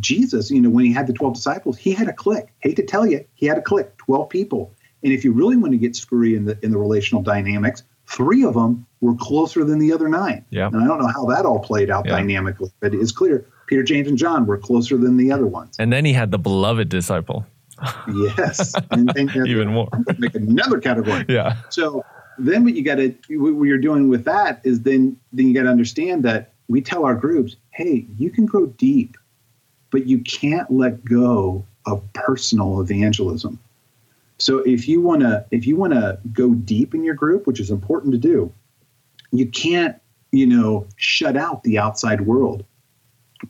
[0.00, 2.46] Jesus, you know, when he had the 12 disciples, he had a clique.
[2.60, 4.74] Hate to tell you, he had a clique, 12 people.
[5.02, 7.82] And if you really want to get screwy in the in the relational dynamics,
[8.12, 10.44] three of them were closer than the other nine.
[10.50, 10.66] Yeah.
[10.68, 12.12] And I don't know how that all played out Yeah.
[12.12, 15.76] dynamically, but it's clear Peter, James, and John were closer than the other ones.
[15.78, 17.46] And then he had the beloved disciple.
[18.36, 18.74] Yes.
[18.90, 19.88] and, and Even more.
[19.92, 21.24] I'm going to make another category.
[21.28, 21.56] Yeah.
[21.70, 22.04] So
[22.38, 25.62] then what you got to what you're doing with that is then then you got
[25.64, 29.16] to understand that we tell our groups, hey, you can grow deep,
[29.90, 33.58] but you can't let go of personal evangelism.
[34.38, 37.60] So if you want to if you want to go deep in your group, which
[37.60, 38.52] is important to do,
[39.30, 39.96] you can't,
[40.30, 42.64] you know, shut out the outside world.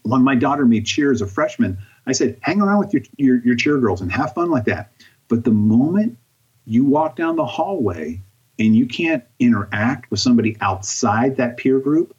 [0.02, 3.44] When my daughter made cheer as a freshman, I said, hang around with your, your,
[3.44, 4.92] your cheer girls and have fun like that.
[5.28, 6.18] But the moment
[6.64, 8.22] you walk down the hallway
[8.58, 12.16] and you can't interact with somebody outside that peer group,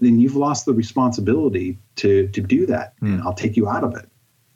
[0.00, 2.94] then you've lost the responsibility to to do that.
[3.00, 4.08] And I'll take you out of it.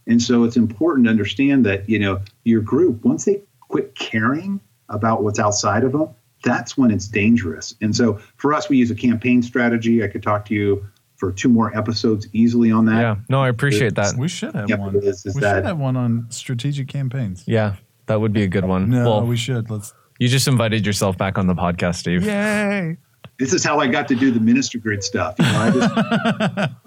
[0.06, 4.60] And so it's important to understand that, you know, your group, once they quit caring
[4.88, 6.08] about what's outside of them,
[6.44, 7.74] that's when it's dangerous.
[7.80, 10.04] And so for us, we use a campaign strategy.
[10.04, 13.00] I could talk to you for two more episodes easily on that.
[13.00, 13.16] Yeah.
[13.28, 14.14] No, I appreciate that.
[14.16, 14.94] We should have Yeah, one.
[14.94, 17.42] it is- is we that- should have one on strategic campaigns.
[17.46, 17.76] Yeah.
[18.06, 18.90] That would be a good one.
[18.90, 19.68] No, well, we should.
[19.70, 19.92] Let's.
[20.20, 22.22] you just invited yourself back on the podcast, Steve.
[22.24, 22.96] Yay!
[23.40, 25.34] This is how I got to do the Ministry Grid stuff.
[25.40, 26.72] You know, I just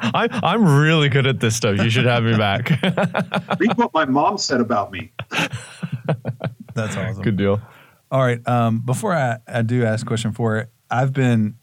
[0.00, 1.78] I, I'm really good at this stuff.
[1.78, 2.70] You should have me back.
[3.60, 5.12] read what my mom said about me.
[6.74, 7.22] That's awesome.
[7.22, 7.60] good deal.
[8.10, 8.46] All right.
[8.48, 11.56] Um, before I, I do ask question four it, I've been,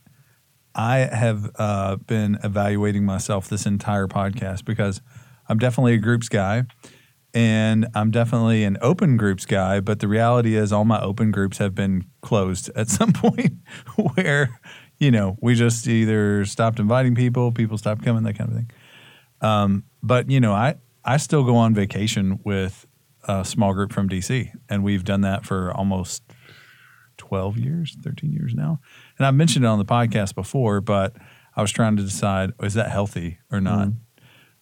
[0.76, 5.02] I have uh, been evaluating myself this entire podcast because
[5.50, 6.64] I'm definitely a groups guy,
[7.34, 9.80] and I'm definitely an open groups guy.
[9.80, 13.54] But the reality is, all my open groups have been closed at some point,
[13.96, 14.60] where
[15.00, 18.72] you know we just either stopped inviting people, people stopped coming, that kind of thing.
[19.42, 22.86] Um, but you know, I I still go on vacation with
[23.28, 26.24] a small group from DC, and we've done that for almost
[27.18, 28.80] 12 years, 13 years now.
[29.18, 31.16] And I've mentioned it on the podcast before, but
[31.56, 33.90] I was trying to decide is that healthy or not?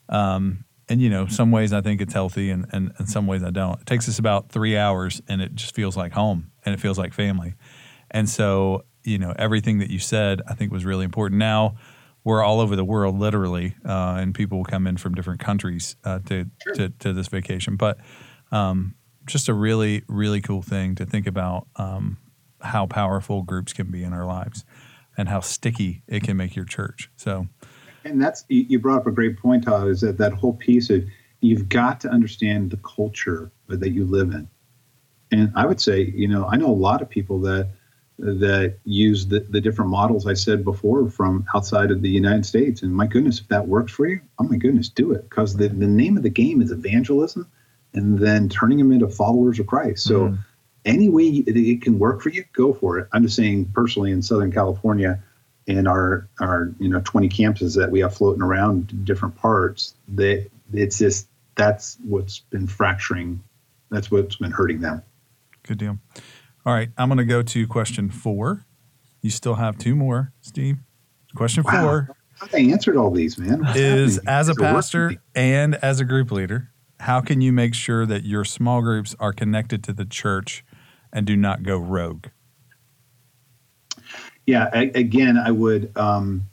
[0.09, 3.43] Um, and, you know, some ways I think it's healthy, and, and, and some ways
[3.43, 3.81] I don't.
[3.81, 6.97] It takes us about three hours, and it just feels like home and it feels
[6.97, 7.55] like family.
[8.11, 11.39] And so, you know, everything that you said, I think was really important.
[11.39, 11.75] Now
[12.23, 15.95] we're all over the world, literally, uh, and people will come in from different countries
[16.03, 16.73] uh, to, Sure.
[16.73, 17.75] to to this vacation.
[17.75, 17.99] But
[18.51, 22.17] um, just a really, really cool thing to think about um,
[22.61, 24.65] how powerful groups can be in our lives
[25.17, 27.09] and how sticky it can make your church.
[27.15, 27.47] So,
[28.03, 29.87] And that's you you brought up a great point, Todd.
[29.87, 31.03] Is that that whole piece of
[31.41, 34.47] you've got to understand the culture that you live in.
[35.31, 37.69] And I would say, you know, I know a lot of people that
[38.17, 42.81] that use the, the different models I said before from outside of the United States.
[42.81, 45.29] And my goodness, if that works for you, oh my goodness, do it.
[45.29, 47.45] Because the, the name of the game is evangelism
[47.93, 50.03] and then turning them into followers of Christ.
[50.05, 50.37] So Mhm.
[50.85, 53.07] any way it it can work for you, go for it.
[53.11, 55.21] I'm just saying personally in Southern California
[55.67, 60.47] and our our you know 20 campuses that we have floating around different parts, that
[60.73, 63.41] it's just that's what's been fracturing.
[63.89, 65.01] That's what's been hurting them.
[65.63, 65.97] good deal.
[66.65, 68.65] All right, I'm going to go to question four.
[69.21, 70.77] You still have two more, Steve.
[71.35, 71.81] Question Wow.
[71.81, 72.09] four
[72.53, 73.61] I answered all these, man.
[73.61, 74.33] What's is happening?
[74.33, 78.43] as a pastor and as a group leader, how can you make sure that your
[78.43, 80.65] small groups are connected to the church
[81.13, 82.27] and do not go rogue?
[84.47, 86.43] yeah a- again i would um,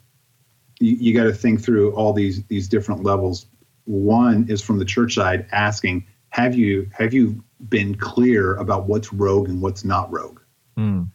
[0.79, 3.45] you, you got to think through all these these different levels
[3.85, 9.13] one is from the church side asking have you have you been clear about what's
[9.13, 10.39] rogue and what's not rogue
[10.77, 11.07] Mm.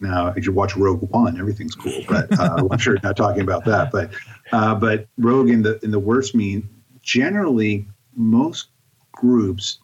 [0.00, 3.40] now if you watch rogue one everything's cool but uh, i'm sure you're not talking
[3.40, 4.10] about that but
[4.52, 6.68] uh, but rogue in the in the worst mean
[7.00, 8.68] generally most
[9.12, 9.78] groups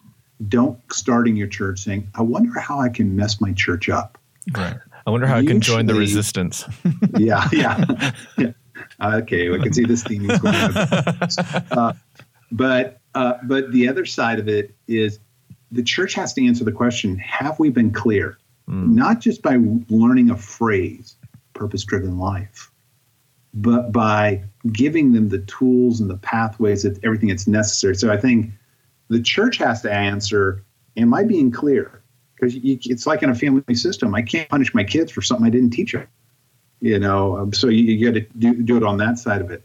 [0.47, 4.17] don't start in your church saying i wonder how i can mess my church up
[4.55, 4.77] Right.
[5.05, 6.65] I wonder how I can join the resistance.
[7.17, 8.11] yeah, yeah.
[8.37, 8.51] yeah.
[9.01, 10.55] Okay, we can see this theme is going.
[11.71, 11.93] Uh,
[12.51, 15.19] but uh, but the other side of it is
[15.71, 18.37] the church has to answer the question: Have we been clear?
[18.69, 18.93] Mm.
[18.93, 19.57] Not just by
[19.89, 21.17] learning a phrase,
[21.53, 22.71] purpose-driven life,
[23.53, 27.95] but by giving them the tools and the pathways that everything that's necessary.
[27.95, 28.51] So I think
[29.09, 30.63] the church has to answer:
[30.95, 32.01] Am I being clear?
[32.35, 34.15] Because it's like in a family system.
[34.15, 36.07] I can't punish my kids for something I didn't teach them
[36.81, 39.51] you know um, so you, you got to do, do it on that side of
[39.51, 39.61] it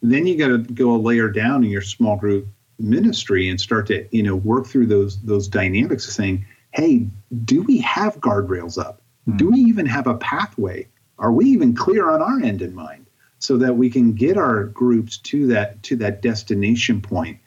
[0.00, 3.86] then you got to go a layer down in your small group ministry and start
[3.86, 7.06] to you know work through those those dynamics of saying hey
[7.44, 9.00] do we have guardrails up?
[9.36, 9.54] Do hmm.
[9.54, 10.88] we even have a pathway?
[11.18, 13.06] Are we even clear on our end in mind
[13.38, 17.38] so that we can get our groups to that to that destination point?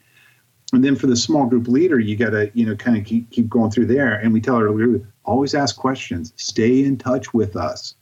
[0.74, 3.30] And then for the small group leader you got to you know kind of keep
[3.32, 4.16] keep going through there.
[4.16, 6.34] And we tell our leader always ask questions.
[6.38, 7.96] Stay in touch with us.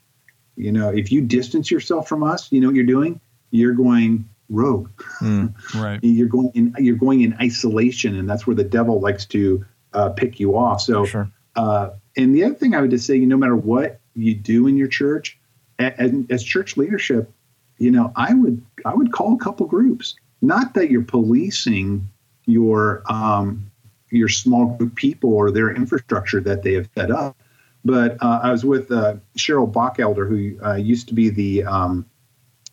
[0.56, 3.20] You know, if you distance yourself from us, you know what you're doing?
[3.52, 4.90] You're going rogue.
[5.22, 5.54] Mm.
[5.76, 6.00] Right.
[6.04, 6.76] You're going in.
[6.78, 10.82] You're going in isolation, and that's where the devil likes to uh, pick you off.
[10.82, 11.30] So, Sure.
[11.56, 14.78] uh, and the other thing I would just say, no matter what you do in
[14.78, 15.38] your church,
[15.80, 17.32] a- and as church leadership,
[17.78, 20.16] you know, I would I would call a couple groups.
[20.42, 22.08] Not that you're policing
[22.46, 23.70] your um,
[24.12, 27.36] your small group people or their infrastructure that they have set up,
[27.84, 32.06] but uh, I was with uh, Cheryl Bachelder, who uh, used to be the um,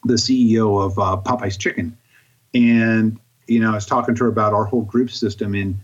[0.04, 1.96] the CEO of uh, Popeyes Chicken,
[2.54, 5.78] and you know I was talking to her about our whole group system, and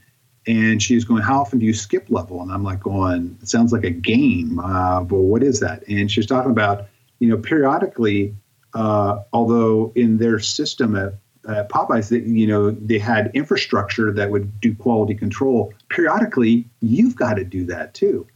[0.46, 3.48] and she was going, "How often do you skip level?" And I'm like, "Going, it
[3.48, 6.86] sounds like a game, uh, but what is that?" And she was talking about,
[7.18, 8.34] you know, periodically,
[8.74, 11.14] uh, although in their system at
[11.48, 15.72] at Popeyes, that you know they had infrastructure that would do quality control.
[15.88, 18.26] Periodically, you've got to do that too.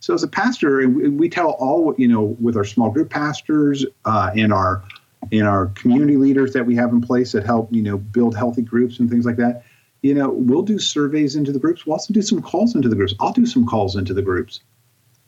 [0.00, 3.84] So as a pastor, we, we tell all you know with our small group pastors
[4.04, 4.82] uh, and our
[5.30, 8.62] in our community leaders that we have in place that help you know build healthy
[8.62, 9.64] groups and things like that.
[10.02, 11.84] You know, we'll do surveys into the groups.
[11.84, 13.14] We'll also do some calls into the groups.
[13.18, 14.60] I'll do some calls into the groups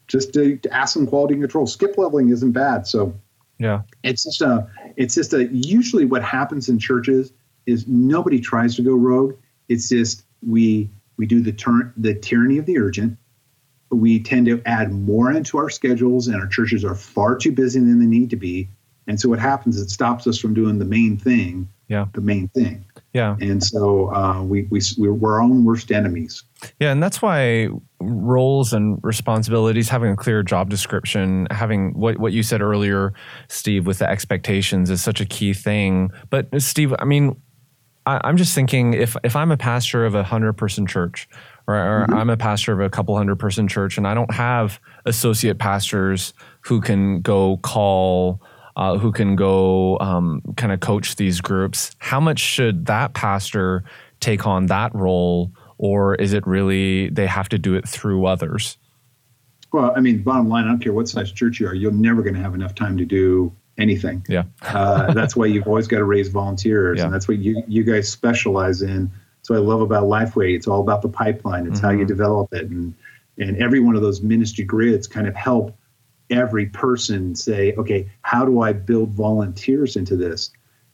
[0.07, 1.67] just to, to ask some quality control.
[1.67, 2.87] Skip leveling isn't bad.
[2.87, 3.15] So
[3.59, 3.83] Yeah.
[4.05, 7.33] it's just a it's just a usually what happens in churches
[7.67, 9.35] is nobody tries to go rogue
[9.69, 13.19] it's just we we do the turn the tyranny of the urgent
[13.91, 17.79] we tend to add more into our schedules and our churches are far too busy
[17.81, 18.69] than they need to be
[19.07, 22.07] and so what happens is it stops us from doing the main thing Yeah.
[22.15, 23.37] the main thing Yeah.
[23.41, 26.45] and so uh, we, we we're, our own worst enemies
[26.79, 27.69] Yeah, and that's why
[28.01, 33.13] roles and responsibilities, having a clear job description, having what what you said earlier,
[33.49, 36.11] Steve, with the expectations is such a key thing.
[36.31, 37.37] But Steve, I mean,
[38.07, 41.29] I, I'm just thinking if if I'm a pastor of a hundred person church,
[41.67, 44.81] or, or I'm a pastor of a couple hundred person church, and I don't have
[45.05, 48.41] associate pastors who can go call.
[48.77, 51.91] Uh, who can go um, kind of coach these groups?
[51.99, 53.85] How much should that pastor
[54.21, 58.79] take on that role, or is it really they have to do it through others?
[59.73, 62.23] Well, I mean, bottom line, I don't care what size church you are, you're never
[62.23, 64.25] going to have enough time to do anything.
[64.29, 64.45] Yeah.
[64.63, 67.05] uh, that's why you've always got to raise volunteers, Yeah.
[67.07, 69.11] and that's what you you guys specialize in.
[69.49, 70.55] What I love about Lifeway.
[70.55, 71.67] It's all about the pipeline.
[71.67, 72.09] It's how you Mhm.
[72.09, 72.95] develop it, and
[73.39, 75.77] and every one of those ministry grids kind of help
[76.31, 80.51] every person say, okay, how do I build volunteers into this?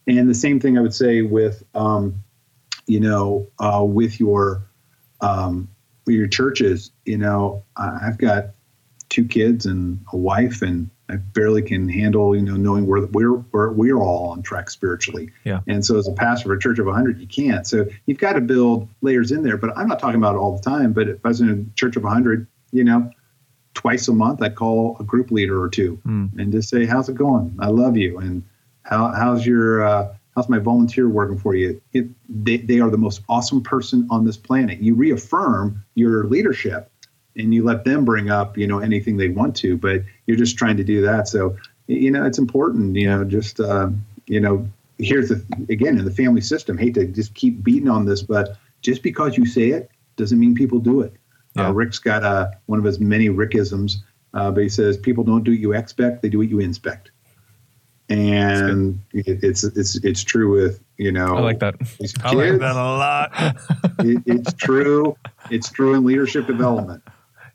[0.07, 2.23] And the same thing I would say with, um,
[2.87, 4.63] you know, uh, with your
[5.21, 5.69] um,
[6.05, 6.91] with your churches.
[7.05, 8.51] You know, I've got
[9.09, 13.37] two kids and a wife, and I barely can handle, you know, knowing where we're
[13.51, 15.29] we're we're all on track spiritually.
[15.43, 15.59] Yeah.
[15.67, 17.67] And so, as a pastor of a church of 100, you can't.
[17.67, 19.57] So you've got to build layers in there.
[19.57, 20.93] But I'm not talking about it all the time.
[20.93, 23.11] But if I was in a church of 100, you know,
[23.77, 26.37] twice a month, I'd call a group leader or two Mm.
[26.39, 27.55] and just say, "How's it going?
[27.59, 28.41] I love you." And
[28.81, 31.79] how how's your uh, how's my volunteer working for you?
[31.93, 34.79] It, they they are the most awesome person on this planet.
[34.79, 36.89] You reaffirm your leadership,
[37.35, 40.57] and you let them bring up you know anything they want to, but you're just
[40.57, 41.27] trying to do that.
[41.27, 41.55] So
[41.87, 42.95] you know it's important.
[42.95, 43.89] You know, just uh,
[44.25, 44.67] you know,
[44.97, 46.79] here's the again in the family system.
[46.79, 50.55] Hate to just keep beating on this, but just because you say it doesn't mean
[50.55, 51.13] people do it.
[51.57, 51.67] Yeah.
[51.67, 53.97] Uh, Rick's got uh, one of his many Rickisms,
[54.33, 57.11] uh, but he says people don't do what you expect; they do what you inspect.
[58.09, 61.35] And it, it's it's it's true with you know.
[61.35, 61.75] I like that.
[61.99, 63.57] these I like that a lot.
[63.99, 65.17] It, it's true.
[65.49, 67.03] It's true in leadership development.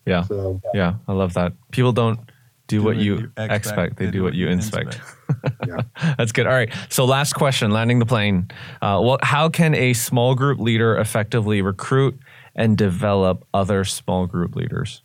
[0.07, 0.25] Yeah.
[0.25, 1.53] So Yeah, I love that.
[1.71, 2.19] People don't
[2.67, 5.01] do, Do what what you you expect, expect, they, do what you inspect.
[5.67, 5.77] yeah.
[6.17, 6.47] That's good.
[6.47, 6.73] All right.
[6.89, 8.49] So, last question landing the plane.
[8.81, 12.19] Uh, well, how can a small group leader effectively recruit
[12.55, 15.03] and develop other small group leaders?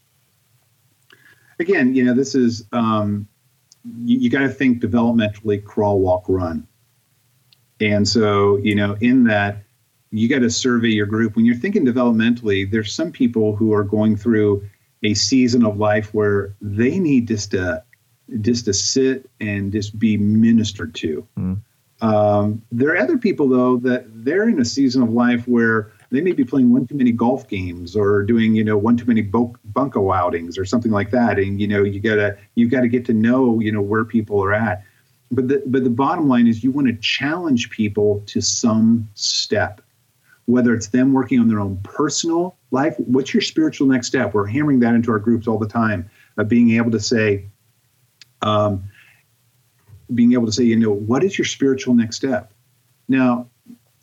[1.59, 3.27] again, you know, this is um,
[4.03, 6.67] you, you got to think developmentally crawl, walk, run.
[7.79, 9.63] And so, you know, in that,
[10.11, 11.35] you got to survey your group.
[11.35, 14.67] When you're thinking developmentally, there's some people who are going through
[15.03, 17.83] a season of life where they need just to
[18.41, 21.25] just to sit and just be ministered to.
[21.37, 21.59] Mm.
[22.01, 26.22] Um, there are other people though that they're in a season of life where they
[26.22, 29.22] may be playing one too many golf games or doing you know one too many
[29.22, 31.38] bunko outings or something like that.
[31.38, 34.53] And you know you gotta you gotta get to know you know where people are
[34.53, 34.84] at.
[35.32, 39.82] But the but the bottom line is you want to challenge people to some step
[40.47, 42.95] whether it's them working on their own personal life.
[42.99, 44.34] What's your spiritual next step?
[44.34, 47.45] We're hammering that into our groups all the time of being able to say
[48.41, 48.84] um,
[50.14, 52.53] being able to say you know what is your spiritual next step?
[53.10, 53.49] Now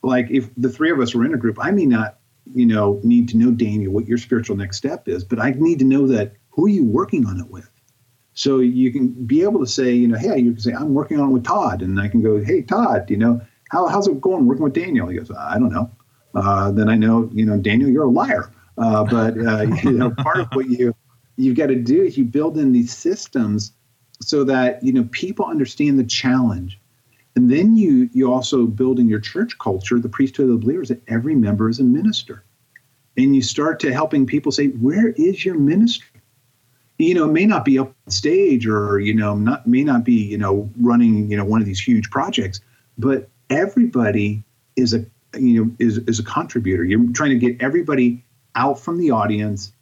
[0.05, 3.01] like if the three of us were in a group, I may not, you know,
[3.03, 6.07] need to know Daniel what your spiritual next step is, but I need to know
[6.09, 7.69] that who are you working on it with.
[8.35, 11.21] So you can be able to say, you know, hey, you can say I'm working
[11.21, 13.41] on it with Todd, and I can go, hey, Todd, you know,
[13.71, 15.09] how, how's it going working with Daniel?
[15.09, 15.91] He goes, I don't know.
[16.35, 18.51] Uh, then I know, you know, Daniel, you're a liar.
[18.77, 20.95] Uh, but uh, you know, part of what you
[21.37, 23.73] you've got to do is you build in these systems
[24.21, 26.81] so that you know people understand the challenge
[27.37, 30.89] and then you you also build in your church culture, the priesthood of the believers,
[30.89, 32.45] that every member is a minister.
[33.17, 36.21] And you start to helping people say, where is your ministry?
[36.99, 40.05] You know, it may not be up on stage or, you know, not may not
[40.05, 42.61] be, you know, running, you know, one of these huge projects,
[42.99, 44.43] but everybody
[44.77, 45.05] is a
[45.37, 46.85] you know is, is a contributor.
[46.85, 48.25] You're trying to get everybody
[48.55, 49.73] out from the audience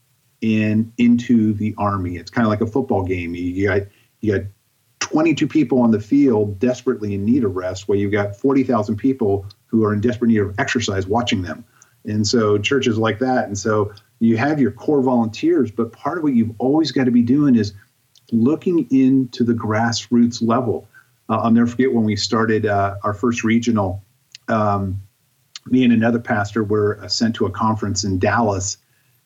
[0.42, 2.16] and into the army.
[2.16, 3.34] It's kind of like a football game.
[3.34, 3.82] You, you got
[4.20, 4.46] you got
[5.12, 9.46] 22 people on the field desperately in need of rest, while you've got 40,000 people
[9.66, 11.64] who are in desperate need of exercise watching them.
[12.04, 13.46] And so churches like that.
[13.46, 17.10] And so you have your core volunteers, but part of what you've always got to
[17.10, 17.74] be doing is
[18.32, 20.88] looking into the grassroots level.
[21.28, 24.02] Uh, I'll never forget when we started uh, our first regional.
[24.48, 25.02] Um,
[25.66, 28.78] me and another pastor were uh, sent to a conference in Dallas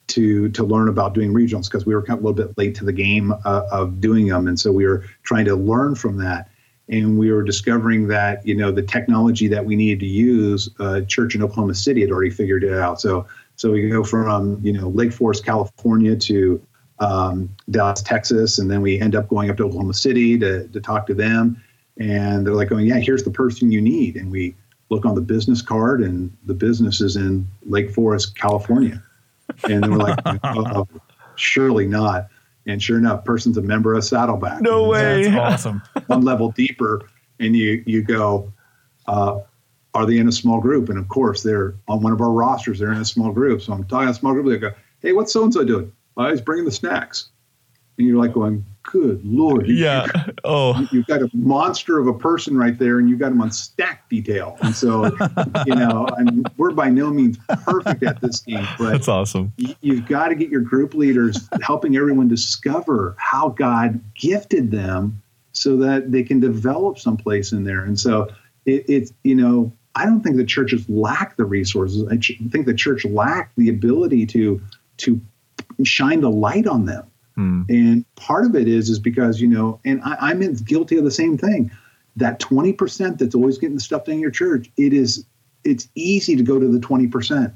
[0.07, 2.75] to to learn about doing regionals because we were kind of a little bit late
[2.75, 6.17] to the game uh, of doing them, and so we were trying to learn from
[6.17, 6.49] that.
[6.89, 11.01] And we were discovering that you know the technology that we needed to use, uh,
[11.01, 13.01] church in Oklahoma City had already figured it out.
[13.01, 13.27] So
[13.57, 16.61] so we go from you know Lake Forest, California to
[16.99, 20.79] um, Dallas, Texas, and then we end up going up to Oklahoma City to to
[20.79, 21.61] talk to them.
[21.99, 24.55] And they're like, "Oh yeah, here's the person you need." And we
[24.89, 29.03] look on the business card, and the business is in Lake Forest, California.
[29.63, 30.87] And they were like, oh,
[31.35, 32.27] surely not.
[32.65, 34.61] And sure enough, person's a member of Saddleback.
[34.61, 35.23] No And way.
[35.29, 35.81] That's awesome.
[36.07, 38.51] One level deeper, and you you go,
[39.07, 39.39] uh,
[39.93, 40.89] are they in a small group?
[40.89, 42.79] And of course, they're on one of our rosters.
[42.79, 43.61] They're in a small group.
[43.61, 44.47] So I'm talking a small group.
[44.47, 45.91] They go, hey, what's so and so doing?
[46.15, 47.29] Well, he's bringing the snacks.
[47.97, 50.07] and you're like going, "Good lord!" Yeah.
[50.43, 50.87] Oh.
[50.93, 54.07] You've got a monster of a person right there, and you've got him on stack
[54.09, 54.57] detail.
[54.61, 55.05] And so,
[55.65, 59.51] you know, I mean, we're by no means perfect at this game, but That's awesome.
[59.59, 65.21] y- you've got to get your group leaders helping everyone discover how God gifted them
[65.51, 67.83] so that they can develop someplace in there.
[67.83, 68.29] And so
[68.65, 72.07] it, it's, you know, I don't think the churches lack the resources.
[72.09, 74.61] I ch- think the church lacked the ability to
[74.97, 75.19] to
[75.83, 77.05] shine the light on them.
[77.37, 77.61] Hmm.
[77.69, 81.11] And part of it is is because, you know, and I, I'm guilty of the
[81.11, 81.71] same thing.
[82.15, 85.25] That 20% that's always getting the stuff done in your church, it is
[85.63, 87.53] it's easy to go to the 20%.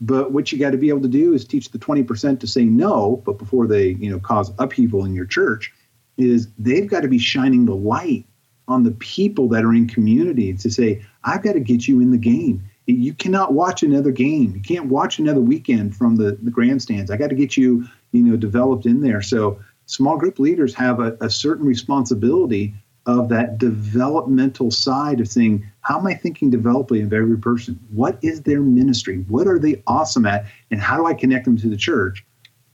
[0.00, 2.64] But what you got to be able to do is teach the 20% to say
[2.64, 5.72] no, but before they, you know, cause upheaval in your church,
[6.16, 8.24] is they've got to be shining the light
[8.68, 12.12] on the people that are in community to say, I've got to get you in
[12.12, 12.62] the game.
[12.86, 14.54] You cannot watch another game.
[14.54, 17.10] You can't watch another weekend from the, the grandstands.
[17.10, 19.22] I got to get you, you know, developed in there.
[19.22, 22.74] So small group leaders have a, a certain responsibility
[23.06, 27.78] of that developmental side of saying, how am I thinking developing of every person?
[27.90, 29.24] What is their ministry?
[29.28, 30.46] What are they awesome at?
[30.70, 32.24] And how do I connect them to the church?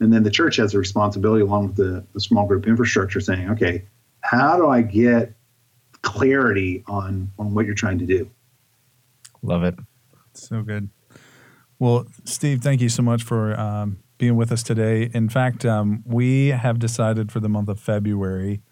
[0.01, 3.51] And then the church has a responsibility along with the, the small group infrastructure saying,
[3.51, 3.85] okay,
[4.21, 5.33] how do I get
[6.03, 8.31] clarity on, on what you're trying to do?
[9.43, 9.77] Love it.
[10.35, 10.91] So good.
[11.79, 15.11] Well, Steve, thank you so much for um, being with us today.
[15.13, 18.63] In fact, um, we have decided for the month of February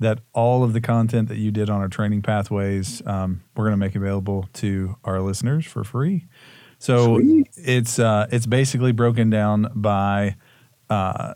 [0.00, 3.72] that all of the content that you did on our training pathways, um, we're going
[3.72, 6.26] to make available to our listeners for free.
[6.78, 7.48] So Sweet.
[7.56, 10.36] it's uh, it's basically broken down by
[10.90, 11.34] uh,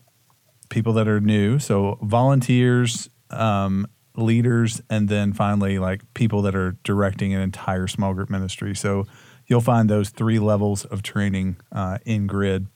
[0.68, 3.86] people that are new, so volunteers, um,
[4.16, 8.74] leaders, and then finally like people that are directing an entire small group ministry.
[8.74, 9.06] So
[9.46, 12.66] you'll find those three levels of training uh, in grid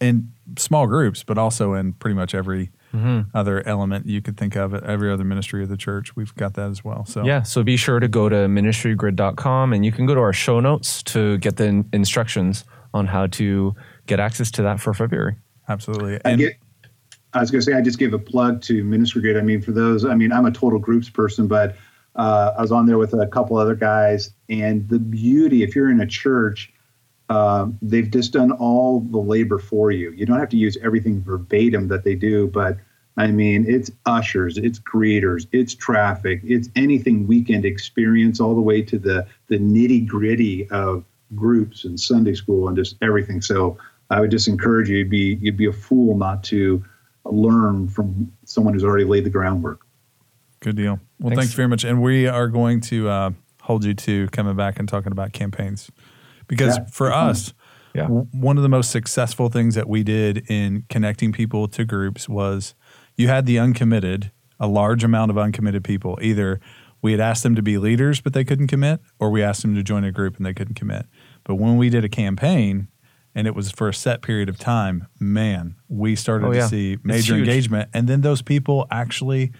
[0.00, 2.70] in small groups, but also in pretty much every
[3.34, 6.16] other element you could think of, every other ministry of the church.
[6.16, 7.04] We've got that as well.
[7.04, 10.32] So Yeah, so be sure to go to ministrygrid.com and you can go to our
[10.32, 12.64] show notes to get the in- instructions
[12.94, 13.74] on how to
[14.06, 15.36] get access to that for February.
[15.68, 16.18] absolutely.
[16.24, 16.54] I get.
[17.34, 19.36] I was going to say I just gave a plug to Ministry Grid.
[19.36, 21.76] I mean, for those, I mean, I'm a total groups person, but
[22.16, 25.90] uh, I was on there with a couple other guys, and the beauty, if you're
[25.90, 26.72] in a church,
[27.28, 30.12] uh, they've just done all the labor for you.
[30.12, 32.78] You don't have to use everything verbatim that they do, but
[33.18, 38.80] I mean, it's ushers, it's greeters, it's traffic, it's anything weekend experience, all the way
[38.82, 41.04] to the the nitty gritty of
[41.34, 43.42] groups and Sunday school and just everything.
[43.42, 43.76] So
[44.08, 44.98] I would just encourage you.
[44.98, 46.82] You'd be you'd be a fool not to
[47.24, 49.80] learn from someone who's already laid the groundwork.
[50.60, 51.00] Good deal.
[51.18, 51.36] Well, Thanks.
[51.42, 51.84] thanks very much.
[51.84, 53.30] And we are going to uh,
[53.62, 55.90] hold you to coming back and talking about campaigns
[56.48, 56.84] because Yeah.
[56.90, 57.54] for us,
[57.94, 58.06] Yeah.
[58.08, 62.74] one of the most successful things that we did in connecting people to groups was
[63.16, 64.30] you had the uncommitted,
[64.60, 66.18] a large amount of uncommitted people.
[66.22, 66.60] Either
[67.02, 69.74] we had asked them to be leaders, but they couldn't commit, or we asked them
[69.74, 71.06] to join a group and they couldn't commit.
[71.44, 72.88] But when we did a campaign,
[73.34, 76.98] and it was for a set period of time, man, we started Oh, to see
[77.04, 77.88] major engagement.
[77.94, 79.52] And then those people actually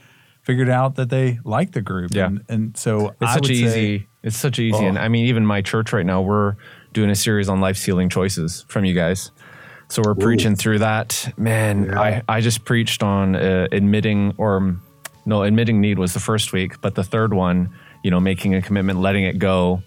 [0.42, 2.12] figured out that they liked the group.
[2.14, 2.26] Yeah.
[2.26, 3.66] And, and so It's I such easy.
[3.68, 4.76] say, it's such easy.
[4.76, 4.86] Oh.
[4.88, 6.54] And I mean, even my church right now, we're
[6.98, 9.30] doing a series on Life's Healing Choices from you guys.
[9.88, 11.32] So we're preaching through that.
[11.36, 12.00] Man, Yeah.
[12.00, 14.82] I, I just preached on uh, admitting or um,
[15.24, 17.70] no, admitting need was the first week, but the third one,
[18.02, 19.80] you know, making a commitment, letting it go.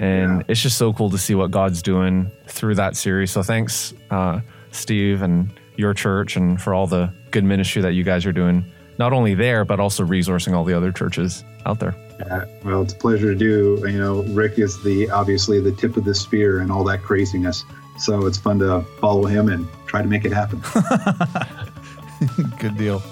[0.00, 0.46] And Yeah.
[0.48, 3.30] it's just so cool to see what God's doing through that series.
[3.30, 4.40] So thanks, uh,
[4.72, 8.64] Steve, and your church, and for all the good ministry that you guys are doing,
[8.98, 11.94] not only there, but also resourcing all the other churches out there.
[12.30, 13.82] Uh, well, it's a pleasure to do.
[13.86, 17.64] You know, Rick is the obviously the tip of the spear and all that craziness.
[17.98, 20.60] So it's fun to follow him and try to make it happen.
[22.58, 23.02] good deal.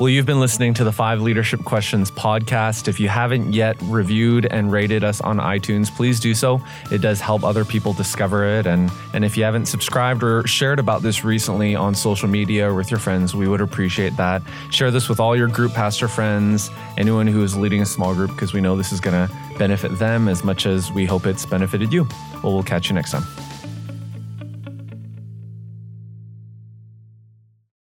[0.00, 2.88] Well, you've been listening to the Five Leadership Questions podcast.
[2.88, 6.62] If you haven't yet reviewed and rated us on iTunes, please do so.
[6.90, 8.66] It does help other people discover it.
[8.66, 12.74] And, and if you haven't subscribed or shared about this recently on social media or
[12.74, 14.40] with your friends, we would appreciate that.
[14.70, 18.30] Share this with all your group pastor friends, anyone who is leading a small group,
[18.30, 21.44] because we know this is going to benefit them as much as we hope it's
[21.44, 22.08] benefited you.
[22.42, 23.24] Well, we'll catch you next time.